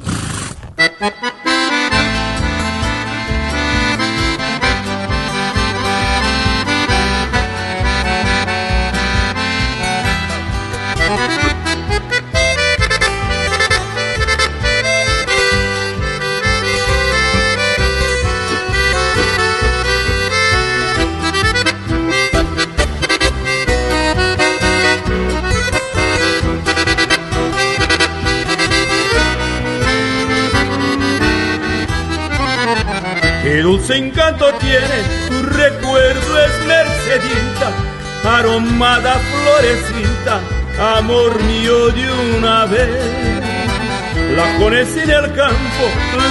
[33.71, 34.99] Dulce encanto tiene,
[35.29, 37.71] tu recuerdo es mercedita,
[38.25, 40.41] aromada florecita,
[40.99, 42.89] amor mío de una vez.
[44.37, 45.85] La conocí en el campo,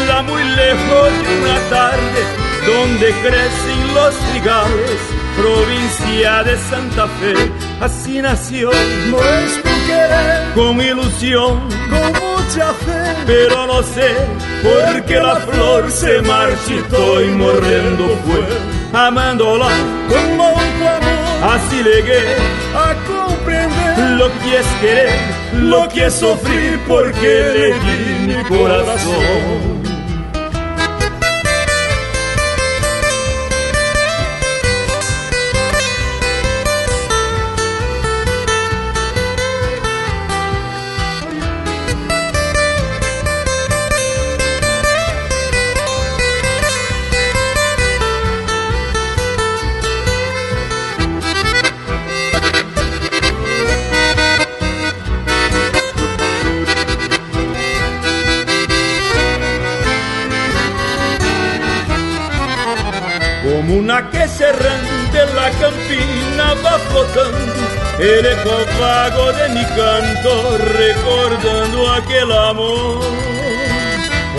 [0.08, 2.22] la muy lejos de una tarde,
[2.68, 5.00] donde crecen los trigales,
[5.38, 7.36] provincia de Santa Fe.
[7.80, 8.70] Así nació
[9.10, 11.60] nuestro querer, con ilusión,
[11.90, 13.16] con mucha fe.
[13.26, 14.10] Pero no sé
[14.64, 19.68] por qué la flor se marchitó y morrendo fue, amándola
[20.10, 21.54] con mucho amor.
[21.54, 22.22] Así llegué
[22.76, 25.20] a comprender lo que es querer,
[25.54, 29.79] lo que es sufrir, porque le di mi corazón.
[68.00, 73.04] El eco vago de mi canto recordando aquel amor.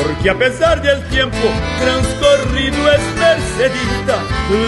[0.03, 1.37] Porque a pesar del tiempo
[1.78, 4.16] transcorrido es mercedita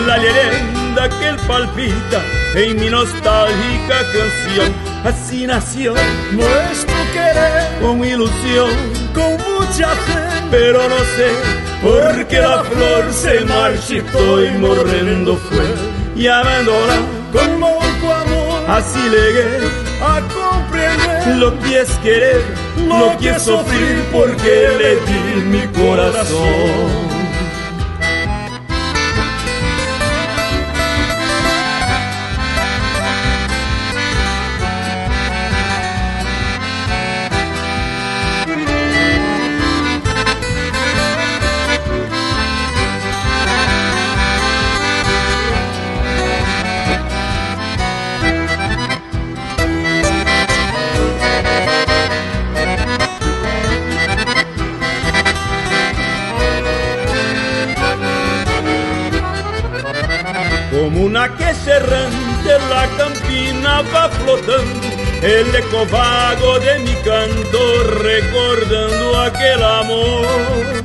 [0.07, 2.23] la leyenda que él palpita
[2.55, 4.73] en mi nostálgica canción.
[5.05, 5.95] Así nació
[6.33, 8.71] nuestro querer con ilusión,
[9.15, 11.31] con mucha fe, pero no sé
[11.83, 15.75] por qué la flor se marchitó y morrendo fue,
[16.15, 16.97] llamándola
[17.33, 18.32] con loco amor.
[18.73, 19.69] Así llegué
[20.01, 22.41] a comprender lo que es querer,
[22.89, 27.02] lo que es sufrir, porque le di mi corazón.
[65.23, 70.83] El eco vago de mi canto recordando aquel amor.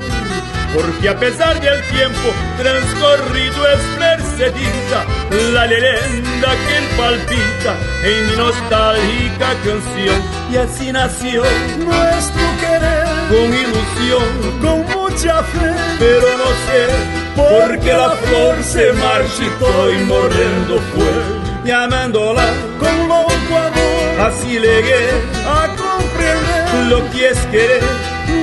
[0.73, 5.05] Porque a pesar del tiempo transcorrido es mercedita
[5.53, 10.22] la leyenda que palpita en mi nostálgica canción.
[10.51, 11.41] Y así nació
[11.80, 16.88] nuestro querer con ilusión, con mucha fe, pero no sé
[17.35, 22.45] por qué la flor se marchitó y morrendo fue, llamándola
[22.80, 23.96] con loco amor.
[24.19, 25.10] Así llegué
[25.45, 27.84] a comprender lo que es querer,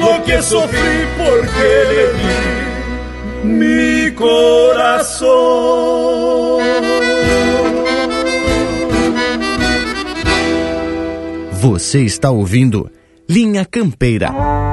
[0.00, 2.34] lo que es sufrir, porque le di
[3.44, 5.34] mi corazón.
[11.60, 12.90] Você está ouvindo
[13.26, 14.63] Linha Campeira.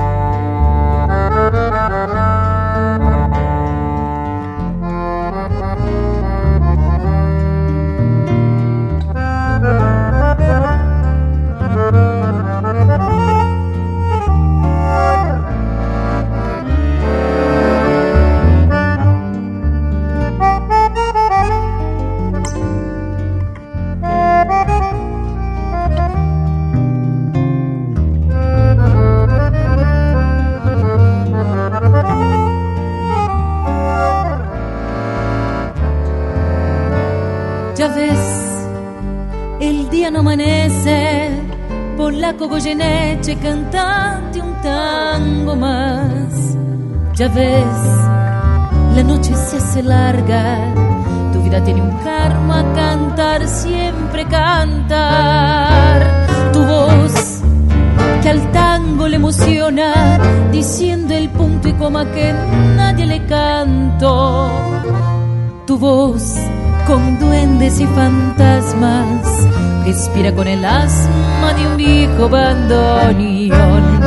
[65.81, 69.47] Con duendes y fantasmas,
[69.83, 73.99] respira con el asma de un viejo bandoneón.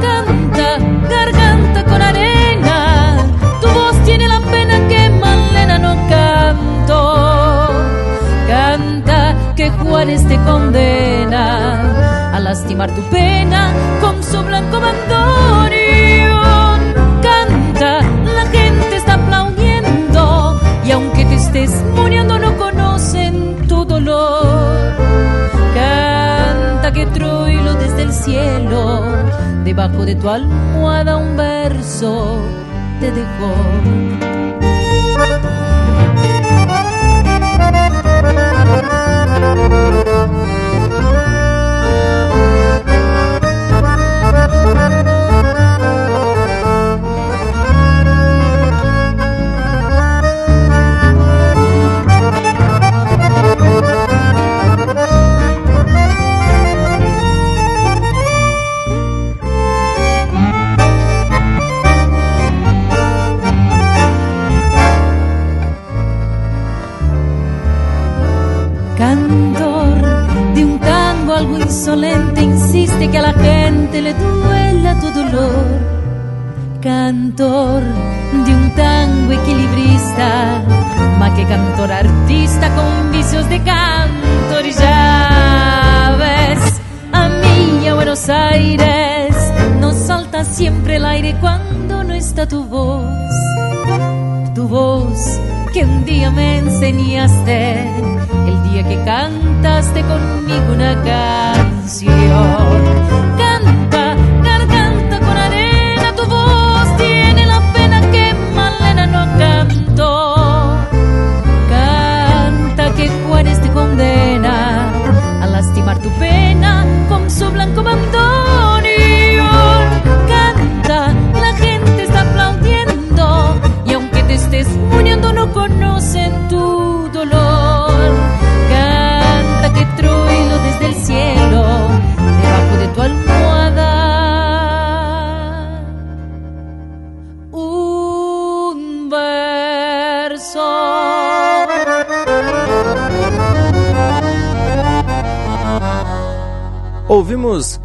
[0.00, 0.78] Canta,
[1.10, 3.16] garganta con arena,
[3.60, 7.72] tu voz tiene la pena que Malena no canto.
[8.46, 15.03] Canta que Juárez te condena a lastimar tu pena con su blanco bandoneón.
[30.04, 32.42] De tu almohada un verso
[33.00, 34.23] te dejó.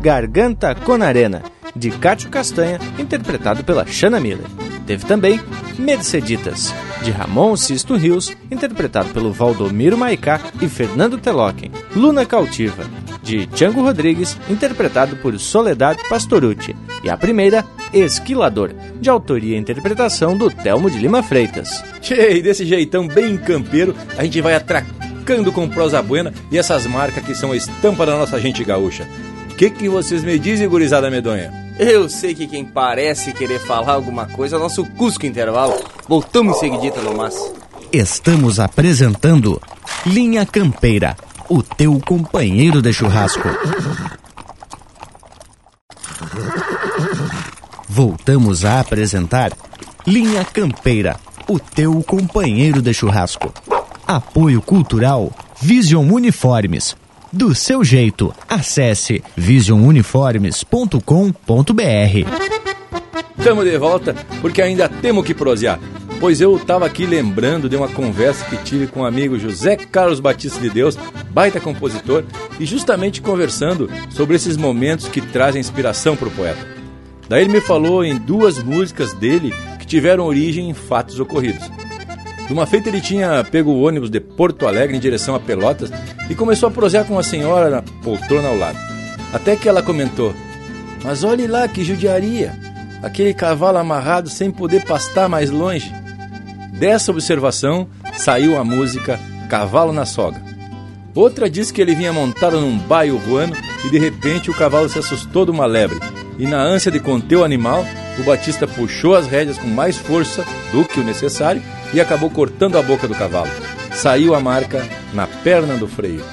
[0.01, 1.43] Garganta con Arena,
[1.75, 4.47] de Cátio Castanha, interpretado pela Shanna Miller.
[4.85, 5.39] Teve também
[5.77, 6.73] Merceditas,
[7.03, 11.71] de Ramon Sisto Rios, interpretado pelo Valdomiro Maicá e Fernando Teloken.
[11.95, 12.83] Luna Cautiva,
[13.21, 16.75] de Tiago Rodrigues, interpretado por Soledad Pastorucci.
[17.03, 21.83] E a primeira, Esquilador, de autoria e interpretação do Telmo de Lima Freitas.
[22.01, 27.23] Tchê, desse jeitão bem campeiro, a gente vai atracando com prosa buena e essas marcas
[27.23, 29.07] que são a estampa da nossa gente gaúcha.
[29.59, 31.51] O que, que vocês me dizem, gurizada medonha?
[31.77, 35.77] Eu sei que quem parece querer falar alguma coisa é o nosso Cusco Intervalo.
[36.07, 37.35] Voltamos em seguidita no mas.
[37.91, 39.61] Estamos apresentando
[40.05, 41.17] Linha Campeira,
[41.49, 43.49] o teu companheiro de churrasco.
[47.89, 49.51] Voltamos a apresentar
[50.07, 51.17] Linha Campeira,
[51.49, 53.53] o teu companheiro de churrasco.
[54.07, 55.29] Apoio Cultural
[55.61, 56.95] Vision Uniformes.
[57.31, 61.03] Do seu jeito, acesse visionuniformes.com.br.
[63.37, 65.79] Estamos de volta porque ainda temos que prosear.
[66.19, 70.19] Pois eu estava aqui lembrando de uma conversa que tive com o amigo José Carlos
[70.19, 70.97] Batista de Deus,
[71.29, 72.23] baita compositor,
[72.59, 76.67] e justamente conversando sobre esses momentos que trazem inspiração para o poeta.
[77.29, 81.69] Daí ele me falou em duas músicas dele que tiveram origem em fatos ocorridos.
[82.49, 85.91] De uma feita ele tinha pego o ônibus de Porto Alegre em direção a Pelotas
[86.27, 88.75] e começou a prosear com uma senhora na poltrona ao lado.
[89.31, 90.33] Até que ela comentou:
[91.03, 92.57] Mas olhe lá que judiaria!
[93.03, 95.93] Aquele cavalo amarrado sem poder pastar mais longe.
[96.73, 100.41] Dessa observação saiu a música Cavalo na Soga.
[101.13, 103.55] Outra diz que ele vinha montado num baio ruano
[103.85, 105.99] e de repente o cavalo se assustou de uma lebre.
[106.39, 107.85] E na ânsia de conter o animal,
[108.17, 111.61] o Batista puxou as rédeas com mais força do que o necessário
[111.93, 113.49] e acabou cortando a boca do cavalo.
[113.93, 116.23] Saiu a marca na perna do freio.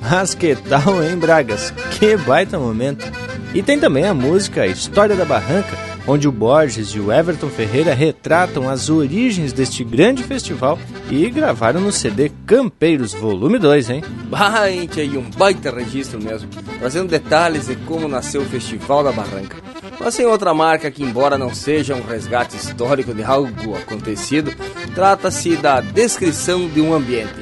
[0.00, 1.72] Mas que tal, hein, Bragas?
[1.98, 3.06] Que baita momento!
[3.54, 5.76] E tem também a música História da Barranca,
[6.06, 10.78] onde o Borges e o Everton Ferreira retratam as origens deste grande festival
[11.10, 14.04] e gravaram no CD Campeiros Volume 2, hein?
[14.28, 16.48] Bah, gente, aí um baita registro mesmo,
[16.78, 19.56] trazendo detalhes de como nasceu o Festival da Barranca.
[20.04, 24.52] Mas sem outra marca que, embora não seja um resgate histórico de algo acontecido,
[24.94, 27.40] trata-se da descrição de um ambiente.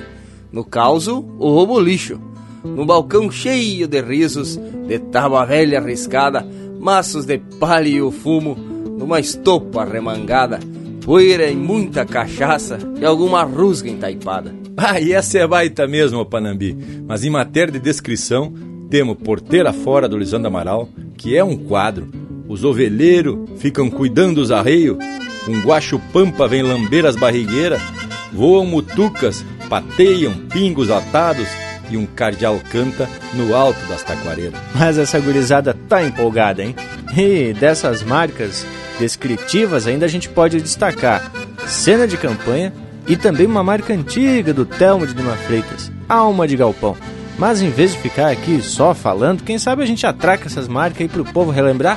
[0.53, 2.20] No caso, o roubo lixo.
[2.62, 4.57] Num balcão cheio de risos,
[4.87, 6.47] de tábua velha arriscada,
[6.78, 10.61] maços de palha e o fumo, numa estopa remangada,
[11.03, 14.55] poeira e muita cachaça e alguma rusga entaipada.
[14.77, 16.77] Ah, e essa é baita mesmo, Panambi.
[17.07, 18.53] Mas em matéria de descrição,
[18.91, 22.09] temos Porteira Fora do Lisandro Amaral, que é um quadro.
[22.51, 24.99] Os ovelheiros ficam cuidando dos arreios,
[25.47, 27.81] um guacho pampa vem lamber as barrigueiras,
[28.33, 31.47] voam mutucas, pateiam pingos atados,
[31.89, 34.59] e um cardeal canta no alto das taquareiras.
[34.75, 36.75] Mas essa gurizada tá empolgada, hein?
[37.17, 38.67] E dessas marcas
[38.99, 41.31] descritivas ainda a gente pode destacar
[41.69, 42.73] cena de campanha
[43.07, 46.97] e também uma marca antiga do Telmo de Lima Freitas, Alma de Galpão.
[47.39, 51.03] Mas em vez de ficar aqui só falando, quem sabe a gente atraca essas marcas
[51.03, 51.97] aí pro povo relembrar?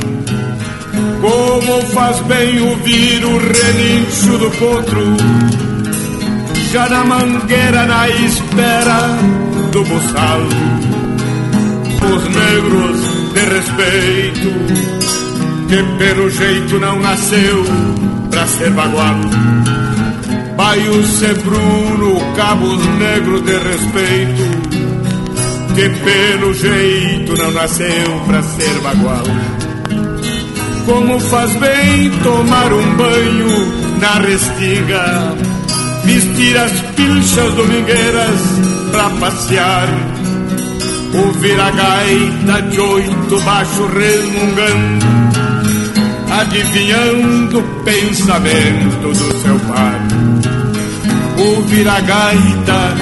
[1.21, 5.15] Como faz bem ouvir o relincho do potro,
[6.71, 9.07] já na mangueira na espera
[9.71, 10.41] do buçal.
[12.11, 13.01] Os negros
[13.33, 14.49] de respeito,
[15.69, 17.65] que pelo jeito não nasceu
[18.31, 19.17] pra ser bagual.
[20.57, 24.43] Baio Sebruno, cabos negros de respeito,
[25.75, 29.23] que pelo jeito não nasceu pra ser bagual.
[30.85, 35.35] Como faz bem tomar um banho na restinga,
[36.03, 38.41] vestir as pilchas domingueiras
[38.91, 39.87] pra passear,
[41.13, 45.05] ouvir a gaita de oito baixo resmungando,
[46.31, 50.01] adivinhando o pensamento do seu pai.
[51.37, 52.95] Ouvir a gaita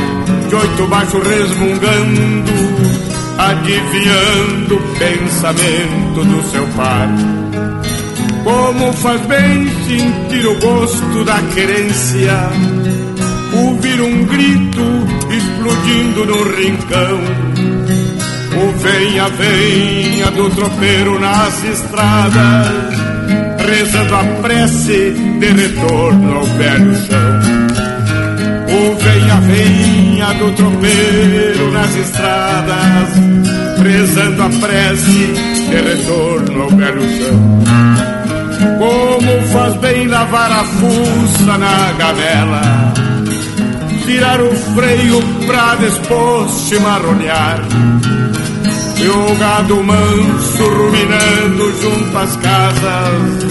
[0.50, 2.52] de oito baixo resmungando,
[3.38, 7.59] adivinhando o pensamento do seu pai.
[8.44, 12.50] Como faz bem sentir o gosto da querência,
[13.54, 14.82] ouvir um grito
[15.30, 17.20] explodindo no rincão.
[18.62, 22.68] O venha, venha do tropeiro nas estradas,
[23.66, 27.40] rezando a prece de retorno ao velho chão.
[28.72, 33.10] O venha, venha do tropeiro nas estradas,
[33.82, 35.34] rezando a prece
[35.70, 38.19] de retorno ao velho chão.
[38.60, 42.94] Como faz bem lavar a fuça na gamela?
[44.06, 47.62] Tirar o freio pra depois chimarronear
[48.98, 53.50] E o gado manso ruminando junto às casas.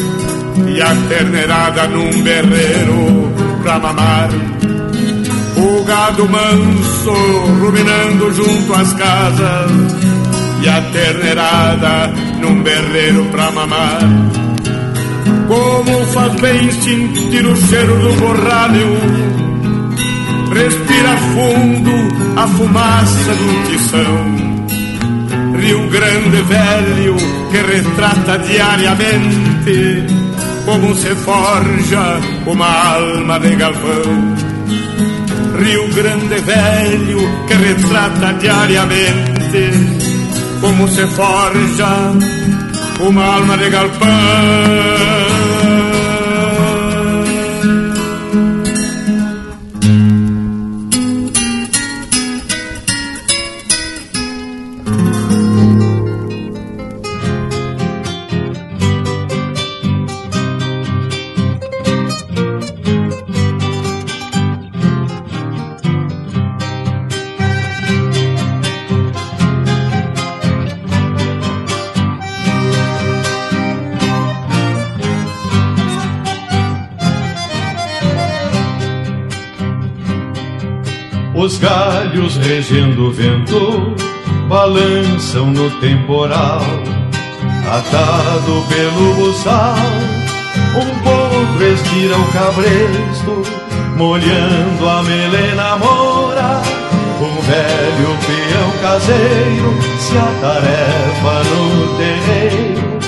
[0.66, 3.32] E a terneirada num berreiro
[3.62, 4.28] pra mamar.
[5.56, 7.12] O gado manso
[7.60, 9.70] ruminando junto às casas.
[10.62, 14.47] E a terneirada num berreiro pra mamar
[15.48, 18.98] como faz bem sentir o cheiro do borralho
[20.54, 21.92] Respira fundo
[22.36, 24.48] a fumaça do tição
[25.58, 27.16] Rio Grande Velho
[27.50, 30.06] que retrata diariamente
[30.64, 34.36] Como se forja uma alma de galpão
[35.64, 39.70] Rio Grande Velho que retrata diariamente
[40.60, 42.67] Como se forja
[43.00, 45.47] uma alma de galpão
[82.08, 83.94] galhos regendo o vento
[84.48, 86.62] balançam no temporal,
[87.66, 89.76] atado pelo buçal.
[90.74, 93.42] Um potro estira o cabresto,
[93.96, 96.62] molhando a melena mora,
[97.20, 102.98] Um velho peão caseiro se atarefa no terreiro,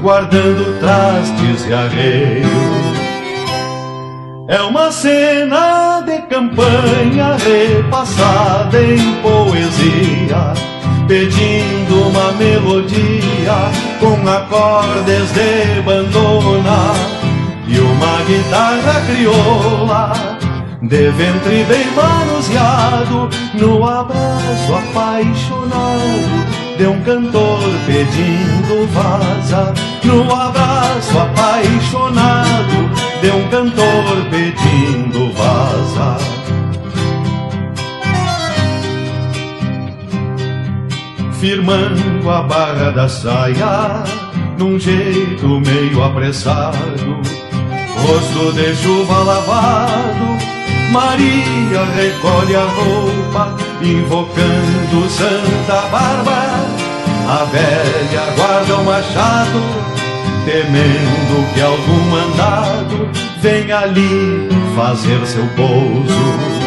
[0.00, 2.48] guardando trastes e arreio.
[4.48, 5.87] É uma cena
[6.38, 10.52] campanha repassada em poesia,
[11.08, 16.94] pedindo uma melodia com acordes de bandona.
[17.66, 20.38] E uma guitarra crioula
[20.80, 26.48] de ventre bem manuseado no abraço apaixonado
[26.78, 29.74] de um cantor pedindo vaza
[30.04, 32.88] no abraço apaixonado
[33.20, 34.47] de um cantor pedindo
[41.40, 44.02] Firmando a barra da saia,
[44.58, 47.20] num jeito meio apressado,
[47.96, 50.38] rosto de chuva lavado,
[50.90, 56.66] Maria recolhe a roupa, invocando Santa Bárbara.
[57.28, 59.88] A velha guarda o machado
[60.44, 63.08] temendo que algum mandado
[63.42, 66.57] venha ali fazer seu pouso.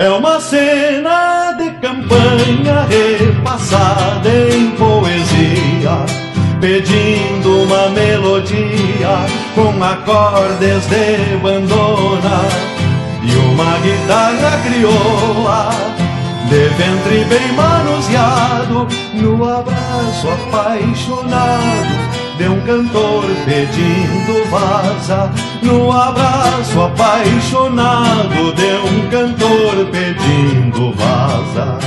[0.00, 6.06] É uma cena de campanha repassada em poesia,
[6.58, 12.40] pedindo uma melodia com acordes de bandona
[13.22, 15.68] e uma guitarra crioula
[16.48, 25.30] de ventre bem manuseado, no abraço apaixonado de um cantor pedindo vaza,
[25.62, 31.78] no abraço apaixonado de um cantor pedindo vaza.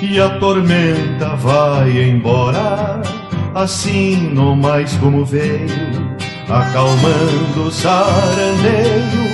[0.00, 3.02] E a tormenta vai embora,
[3.52, 6.05] assim no mais como veio
[6.48, 9.26] acalmando o sarandeio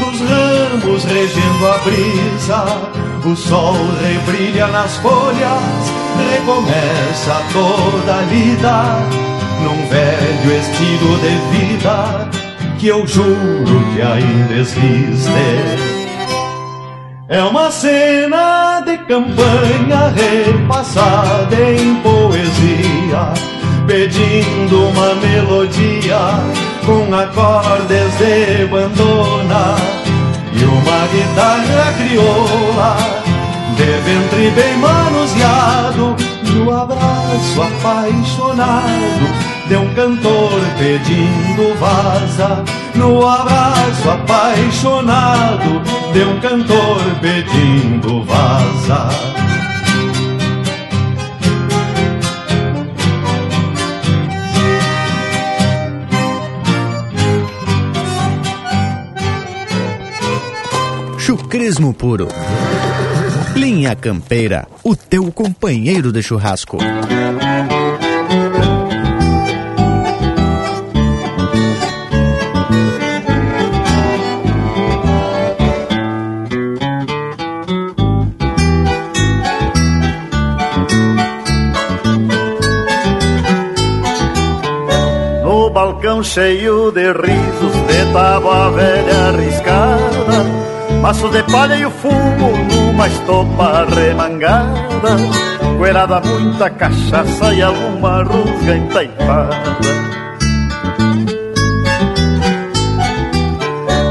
[0.00, 2.64] dos ramos regendo a brisa.
[3.24, 5.92] O sol rebrilha nas folhas,
[6.30, 8.84] recomeça toda a lida
[9.62, 12.30] num velho estilo de vida
[12.78, 15.30] que eu juro que ainda existe.
[17.28, 23.55] É uma cena de campanha repassada em poesia
[23.86, 26.18] pedindo uma melodia
[26.84, 29.76] com acordes de bandona.
[30.52, 32.96] E uma guitarra crioula
[33.76, 36.16] de ventre bem manuseado
[36.54, 42.64] no abraço apaixonado de um cantor pedindo vaza.
[42.94, 45.82] No abraço apaixonado
[46.12, 49.36] de um cantor pedindo vaza
[61.56, 62.28] Chucrismo puro.
[63.54, 66.76] Linha Campeira, o teu companheiro de churrasco.
[85.42, 90.25] No balcão cheio de risos, de tábua velha arriscada
[91.00, 95.16] Maços de palha e o fumo numa estopa remangada.
[95.78, 99.56] Coerada muita cachaça e alguma rusga entaipada.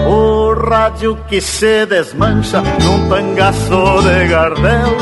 [0.08, 4.98] O rádio que se desmancha num tangaço de gardel.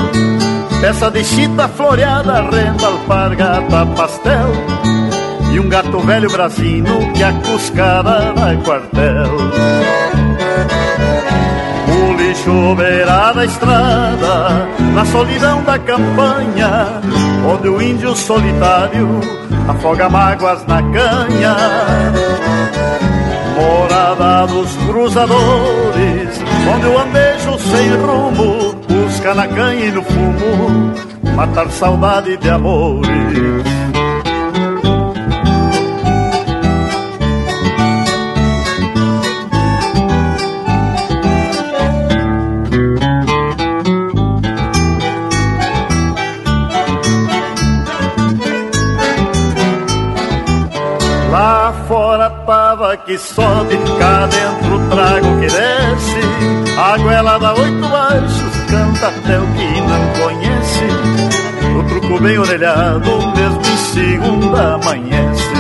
[0.82, 4.52] Peça de chita floreada, renda, alpargata, pastel.
[5.54, 9.93] E um gato velho brasino que a cuscada dá quartel
[12.44, 17.02] choverá da estrada, na solidão da campanha,
[17.48, 19.22] onde o índio solitário
[19.68, 21.56] afoga mágoas na canha.
[23.56, 26.42] Morada dos cruzadores,
[26.74, 30.94] onde o andejo sem rumo busca na canha e no fumo
[31.36, 33.83] matar saudade de amores.
[53.14, 56.20] Que sobe, cá dentro o trago que desce.
[56.78, 60.88] A goela dá oito baixos, canta até o que não conhece.
[61.90, 65.54] fico bem orelhado, mesmo em segunda amanhece.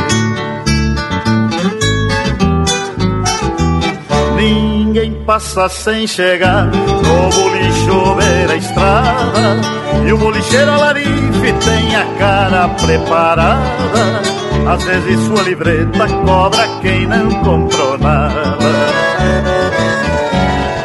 [4.35, 9.61] Ninguém passa sem chegar no bolicho ver a estrada
[10.05, 17.29] E o bolicheiro alarife tem a cara preparada Às vezes sua livreta cobra quem não
[17.43, 18.57] comprou nada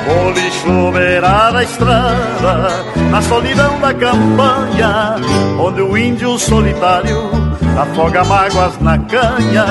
[0.07, 5.17] Bolicho beirada a estrada Na solidão da campanha
[5.59, 7.31] Onde o índio solitário
[7.79, 9.67] afoga mágoas na canha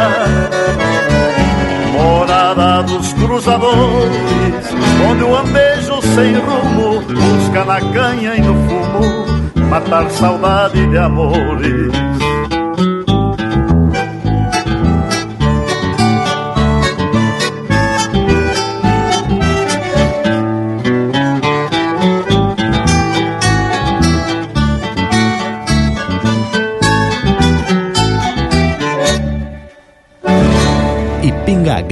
[1.98, 4.66] morada dos cruzadores,
[5.10, 12.07] onde o andejo sem rumo busca na canha e no fumo matar saudade de amores.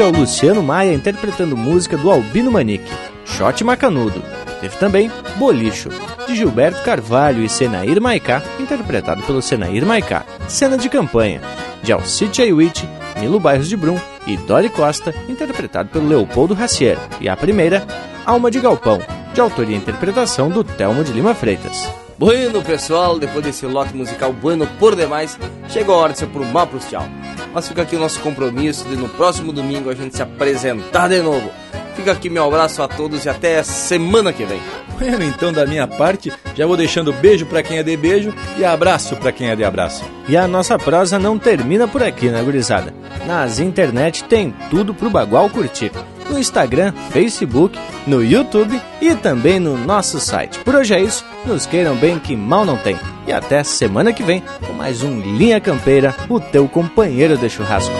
[0.00, 2.90] É o Luciano Maia interpretando música do Albino Manique,
[3.26, 4.22] Shot Macanudo.
[4.58, 5.90] Teve também Bolicho,
[6.26, 10.24] de Gilberto Carvalho e Senair Maicá, interpretado pelo Senair Maicá.
[10.48, 11.42] Cena de campanha,
[11.82, 12.88] de Alcite Aiwit,
[13.20, 16.96] Nilo Bairros de Brum e Dori Costa, interpretado pelo Leopoldo Racier.
[17.20, 17.86] E a primeira,
[18.24, 19.02] Alma de Galpão,
[19.34, 21.86] de autoria e interpretação do Telmo de Lima Freitas.
[22.16, 26.66] Bueno, pessoal, depois desse lote musical bueno por demais, chegou a hora de se aprumar
[26.68, 27.06] pros tchau.
[27.52, 31.20] Mas fica aqui o nosso compromisso de no próximo domingo a gente se apresentar de
[31.20, 31.50] novo.
[31.96, 34.60] Fica aqui meu abraço a todos e até semana que vem.
[34.98, 38.64] Bueno, então da minha parte, já vou deixando beijo para quem é de beijo e
[38.64, 40.04] abraço para quem é de abraço.
[40.28, 42.94] E a nossa prosa não termina por aqui, né, gurizada?
[43.26, 45.90] Nas internet tem tudo pro Bagual curtir
[46.30, 50.58] no Instagram, Facebook, no YouTube e também no nosso site.
[50.60, 52.96] Por hoje é isso, nos queiram bem que mal não tem.
[53.26, 57.94] E até semana que vem com mais um Linha Campeira, o teu companheiro de churrasco.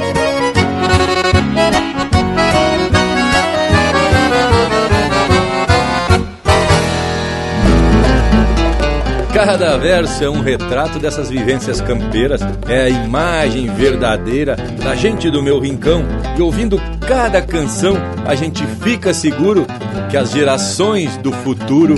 [9.43, 15.43] Cada verso é um retrato dessas vivências campeiras, é a imagem verdadeira da gente do
[15.43, 16.05] meu rincão.
[16.37, 17.97] E ouvindo cada canção,
[18.27, 19.67] a gente fica seguro
[20.11, 21.95] que as gerações do futuro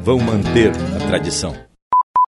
[0.00, 1.65] vão manter a tradição.